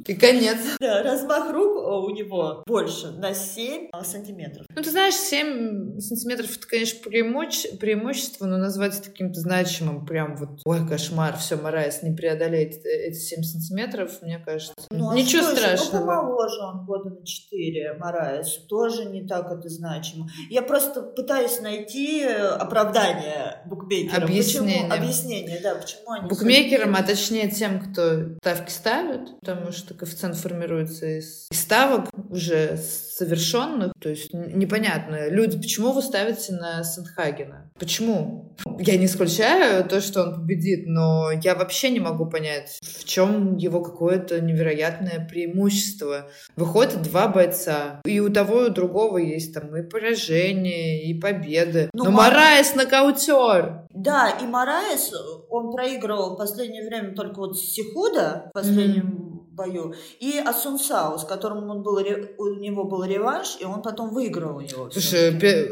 И 0.07 0.15
конец. 0.15 0.59
Да, 0.81 1.03
размах 1.03 1.53
рук 1.53 1.77
у 1.77 2.11
него 2.11 2.63
больше 2.67 3.11
на 3.13 3.35
7 3.35 3.91
сантиметров. 4.05 4.67
Ну, 4.75 4.83
ты 4.83 4.91
знаешь, 4.91 5.15
7 5.15 6.01
сантиметров 6.01 6.57
это, 6.57 6.67
конечно, 6.67 7.01
преимуще... 7.03 7.77
преимущество, 7.77 8.47
но 8.47 8.59
назвать 8.59 9.01
таким-то 9.03 9.41
значимым 9.41 10.05
прям 10.05 10.37
вот, 10.37 10.61
ой, 10.65 10.87
кошмар, 10.87 11.37
все, 11.39 11.57
Морайс 11.57 12.03
не 12.03 12.15
преодолеет 12.15 12.85
эти 12.85 13.17
7 13.17 13.43
сантиметров, 13.43 14.19
мне 14.23 14.39
кажется. 14.39 14.75
Ну, 14.91 15.11
а 15.11 15.15
Ничего 15.15 15.43
что 15.43 15.57
страшного. 15.57 16.01
Ну, 16.01 16.07
помоложе 16.07 16.61
он 16.63 16.85
года 16.85 17.11
на 17.11 17.25
4, 17.25 17.95
Морайс. 17.99 18.59
Тоже 18.69 19.05
не 19.07 19.27
так 19.27 19.51
это 19.51 19.69
значимо. 19.69 20.29
Я 20.51 20.63
просто 20.63 21.03
пытаюсь 21.03 21.61
найти 21.61 22.25
оправдание 22.25 23.63
букмекерам. 23.67 24.25
Объяснение. 24.25 24.83
Почему? 24.83 24.95
Объяснение, 24.95 25.61
да, 25.63 25.75
почему 25.75 26.11
они... 26.11 26.29
Букмекерам, 26.77 26.97
а 26.97 27.03
точнее 27.03 27.49
тем, 27.51 27.81
кто 27.81 28.37
ставки 28.41 28.71
ставит, 28.71 29.39
потому 29.41 29.73
что 29.73 29.95
коэффициент 29.95 30.37
формируется 30.37 31.07
из 31.19 31.47
ставок 31.53 32.09
уже 32.31 32.77
совершенных. 32.77 33.93
То 34.01 34.11
есть 34.11 34.33
непонятно. 34.33 35.29
Люди, 35.29 35.57
почему 35.57 35.93
вы 35.93 36.03
ставите 36.03 36.53
на 36.53 36.85
Сандхагена? 36.85 37.71
Почему? 37.79 38.55
Я 38.79 38.97
не 38.97 39.07
исключаю 39.07 39.85
то, 39.89 40.01
что 40.01 40.23
он 40.23 40.35
победит, 40.35 40.87
но 40.87 41.31
я 41.31 41.55
вообще 41.55 41.91
не 41.91 42.01
могу 42.01 42.27
понять, 42.27 42.79
в 42.83 43.05
чем 43.05 43.57
его 43.57 43.83
какое-то 43.83 44.41
невероятное 44.41 45.27
преимущество. 45.29 46.29
Выходят 46.57 47.03
два 47.03 47.29
бойца, 47.29 48.01
и 48.05 48.21
у 48.21 48.31
того, 48.31 48.65
и 48.65 48.71
у 48.71 48.73
другого 48.73 49.19
есть 49.19 49.55
там 49.55 49.75
и 49.77 49.83
поражение, 49.83 51.05
и 51.05 51.19
победы. 51.19 51.91
Ну, 51.93 52.05
но 52.05 52.11
Мар... 52.11 52.33
Мораес 52.33 52.75
нокаутер! 52.75 53.87
Да, 53.91 54.31
и 54.43 54.47
Мораес, 54.47 55.13
он 55.49 55.73
проигрывал 55.73 56.35
в 56.35 56.37
последнее 56.67 56.89
время 56.89 57.15
только 57.15 57.39
вот 57.39 57.59
Сихуда 57.59 58.47
в 58.51 58.53
последнем 58.53 59.07
mm-hmm 59.07 59.37
бою, 59.57 59.95
и 60.21 60.39
Асунсау, 60.39 61.19
с 61.19 61.25
которым 61.25 61.71
он 61.71 61.83
был, 61.83 61.95
у 61.95 62.61
него 62.61 62.85
был 62.85 63.05
реванш, 63.05 63.57
и 63.59 63.65
он 63.65 63.81
потом 63.81 64.11
выиграл 64.11 64.61
его. 64.61 64.91
Слушай, 64.91 65.31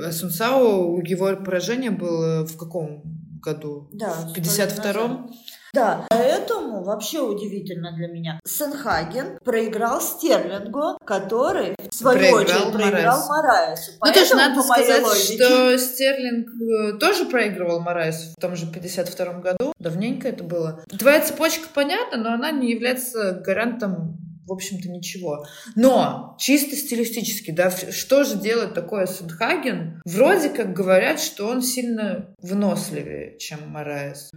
Асунсау, 0.09 1.03
его 1.05 1.37
поражение 1.45 1.91
было 1.91 2.47
в 2.47 2.57
каком 2.57 3.03
году? 3.43 3.91
Да. 3.93 4.11
В 4.11 4.35
52-м? 4.35 5.31
Да, 5.75 6.07
поэтому 6.09 6.85
вообще 6.85 7.21
удивительно 7.21 7.93
для 7.93 8.07
меня. 8.07 8.41
Сенхаген 8.47 9.39
проиграл 9.45 10.01
Стерлингу, 10.01 10.99
который 11.05 11.75
в 11.91 11.95
свою 11.95 12.19
проиграл 12.19 12.69
очередь 12.69 12.73
проиграл 12.73 13.29
Мораесу. 13.29 13.93
Ну, 14.05 14.13
тоже 14.13 14.35
надо 14.37 14.63
сказать, 14.63 15.03
логике... 15.03 15.35
что 15.35 15.79
Стерлинг 15.79 16.49
э, 16.49 16.99
тоже 16.99 17.27
проигрывал 17.27 17.81
Мораесу 17.81 18.31
в 18.37 18.41
том 18.41 18.55
же 18.55 18.71
52 18.71 19.33
году. 19.41 19.73
Давненько 19.81 20.29
это 20.29 20.45
было. 20.45 20.85
Твоя 20.97 21.21
цепочка 21.21 21.67
понятна, 21.75 22.19
но 22.19 22.33
она 22.35 22.53
не 22.53 22.71
является 22.71 23.33
гарантом 23.33 24.19
в 24.47 24.53
общем-то, 24.53 24.89
ничего. 24.91 25.47
Но 25.75 26.37
чисто 26.39 26.77
стилистически, 26.77 27.51
да, 27.51 27.71
что 27.71 28.25
же 28.25 28.37
делает 28.37 28.75
такое 28.75 29.07
Сандхаген? 29.07 30.03
Вроде 30.05 30.51
как 30.51 30.75
говорят, 30.75 31.21
что 31.21 31.49
он 31.49 31.63
сильно 31.63 32.35
выносливее, 32.43 33.39
чем 33.39 33.69
Мораес. 33.69 34.31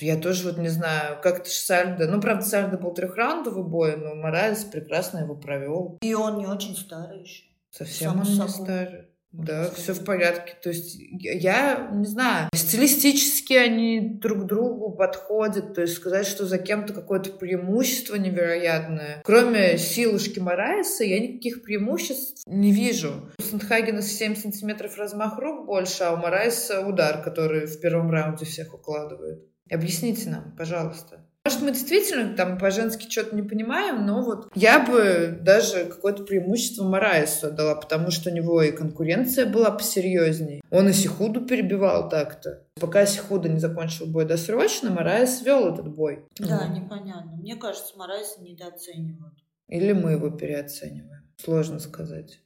Я 0.00 0.16
тоже 0.16 0.48
вот 0.48 0.58
не 0.58 0.68
знаю, 0.68 1.18
как 1.22 1.40
это 1.40 1.50
Сальдо. 1.50 2.06
Ну, 2.06 2.20
правда, 2.20 2.44
Сальдо 2.44 2.78
был 2.78 2.92
трехраундовый 2.92 3.64
бой, 3.64 3.96
но 3.96 4.14
Моралес 4.14 4.64
прекрасно 4.64 5.18
его 5.18 5.34
провел. 5.36 5.98
И 6.02 6.14
он 6.14 6.38
не 6.38 6.46
очень 6.46 6.76
старый 6.76 7.22
еще. 7.22 7.44
Совсем 7.70 8.12
Сам 8.12 8.20
он 8.20 8.26
не 8.26 8.48
старый. 8.48 9.06
Да, 9.32 9.70
все 9.70 9.92
в 9.92 10.02
порядке. 10.04 10.54
То 10.62 10.70
есть 10.70 10.96
я 10.98 11.90
не 11.92 12.06
знаю, 12.06 12.48
стилистически 12.54 13.52
они 13.52 14.18
друг 14.18 14.46
другу 14.46 14.92
подходят. 14.96 15.74
То 15.74 15.82
есть 15.82 15.96
сказать, 15.96 16.26
что 16.26 16.46
за 16.46 16.58
кем-то 16.58 16.94
какое-то 16.94 17.32
преимущество 17.32 18.16
невероятное. 18.16 19.20
Кроме 19.24 19.76
силушки 19.76 20.38
Морайса, 20.38 21.04
я 21.04 21.20
никаких 21.20 21.62
преимуществ 21.62 22.44
не 22.46 22.72
вижу. 22.72 23.30
У 23.38 23.42
Сандхагена 23.42 24.00
7 24.00 24.36
сантиметров 24.36 24.96
размах 24.96 25.38
рук 25.38 25.66
больше, 25.66 26.04
а 26.04 26.14
у 26.14 26.16
Морайса 26.16 26.80
удар, 26.86 27.22
который 27.22 27.66
в 27.66 27.78
первом 27.80 28.10
раунде 28.10 28.46
всех 28.46 28.72
укладывает. 28.72 29.44
Объясните 29.70 30.30
нам, 30.30 30.54
пожалуйста. 30.56 31.20
Может, 31.46 31.62
мы 31.62 31.70
действительно 31.70 32.34
там 32.34 32.58
по-женски 32.58 33.08
что-то 33.08 33.36
не 33.36 33.42
понимаем, 33.42 34.04
но 34.04 34.20
вот 34.20 34.50
я 34.56 34.84
бы 34.84 35.38
даже 35.40 35.84
какое-то 35.84 36.24
преимущество 36.24 36.82
Мораесу 36.82 37.52
дала, 37.52 37.76
потому 37.76 38.10
что 38.10 38.30
у 38.30 38.32
него 38.32 38.60
и 38.62 38.72
конкуренция 38.72 39.46
была 39.46 39.70
посерьезней. 39.70 40.60
Он 40.70 40.88
и 40.88 40.92
Сихуду 40.92 41.46
перебивал 41.46 42.08
так-то. 42.08 42.64
Пока 42.80 43.06
Сихуда 43.06 43.48
не 43.48 43.60
закончил 43.60 44.06
бой 44.06 44.24
досрочно, 44.24 44.90
Мораес 44.90 45.40
вел 45.42 45.72
этот 45.72 45.94
бой. 45.94 46.26
Да, 46.40 46.66
непонятно. 46.66 47.36
Мне 47.36 47.54
кажется, 47.54 47.96
Мораеса 47.96 48.42
недооценивают. 48.42 49.34
Или 49.68 49.92
мы 49.92 50.12
его 50.12 50.30
переоцениваем. 50.30 51.30
Сложно 51.36 51.78
сказать. 51.78 52.40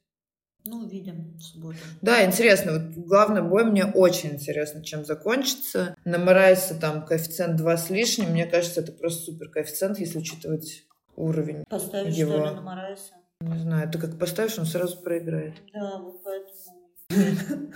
Ну, 0.67 0.85
увидим 0.85 1.37
в 1.39 1.43
субботу. 1.43 1.79
Да, 2.03 2.25
интересно. 2.25 2.73
Вот 2.73 2.83
главный 3.07 3.43
бой 3.43 3.65
мне 3.65 3.87
очень 3.87 4.31
интересно, 4.33 4.85
чем 4.85 5.05
закончится. 5.05 5.95
На 6.05 6.19
Морайса 6.19 6.75
там 6.75 7.05
коэффициент 7.07 7.57
2 7.57 7.77
с 7.77 7.91
лишним. 7.91 8.31
Мне 8.31 8.47
кажется, 8.47 8.81
это 8.81 8.93
просто 8.93 9.33
супер 9.33 9.49
коэффициент, 9.49 9.99
если 9.99 10.19
учитывать 10.19 10.85
уровень 11.17 11.65
Поставишь, 11.69 12.15
его. 12.15 12.33
что 12.33 12.49
ли, 12.49 12.55
на 12.55 12.61
Морайса? 12.61 13.15
Не 13.41 13.59
знаю, 13.59 13.91
ты 13.91 13.99
как 13.99 14.19
поставишь, 14.19 14.59
он 14.59 14.67
сразу 14.67 15.01
проиграет. 15.01 15.55
Да, 15.73 15.99
вот 15.99 16.23
поэтому... 16.23 16.81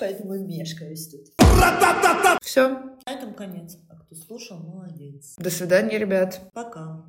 Поэтому 0.00 0.34
мешкаюсь 0.38 1.08
тут. 1.08 1.26
Все. 2.42 2.68
На 3.06 3.12
этом 3.12 3.34
конец. 3.34 3.78
А 3.88 3.96
кто 3.96 4.14
слушал, 4.14 4.58
молодец. 4.58 5.34
До 5.38 5.50
свидания, 5.50 5.98
ребят. 5.98 6.40
Пока. 6.52 7.04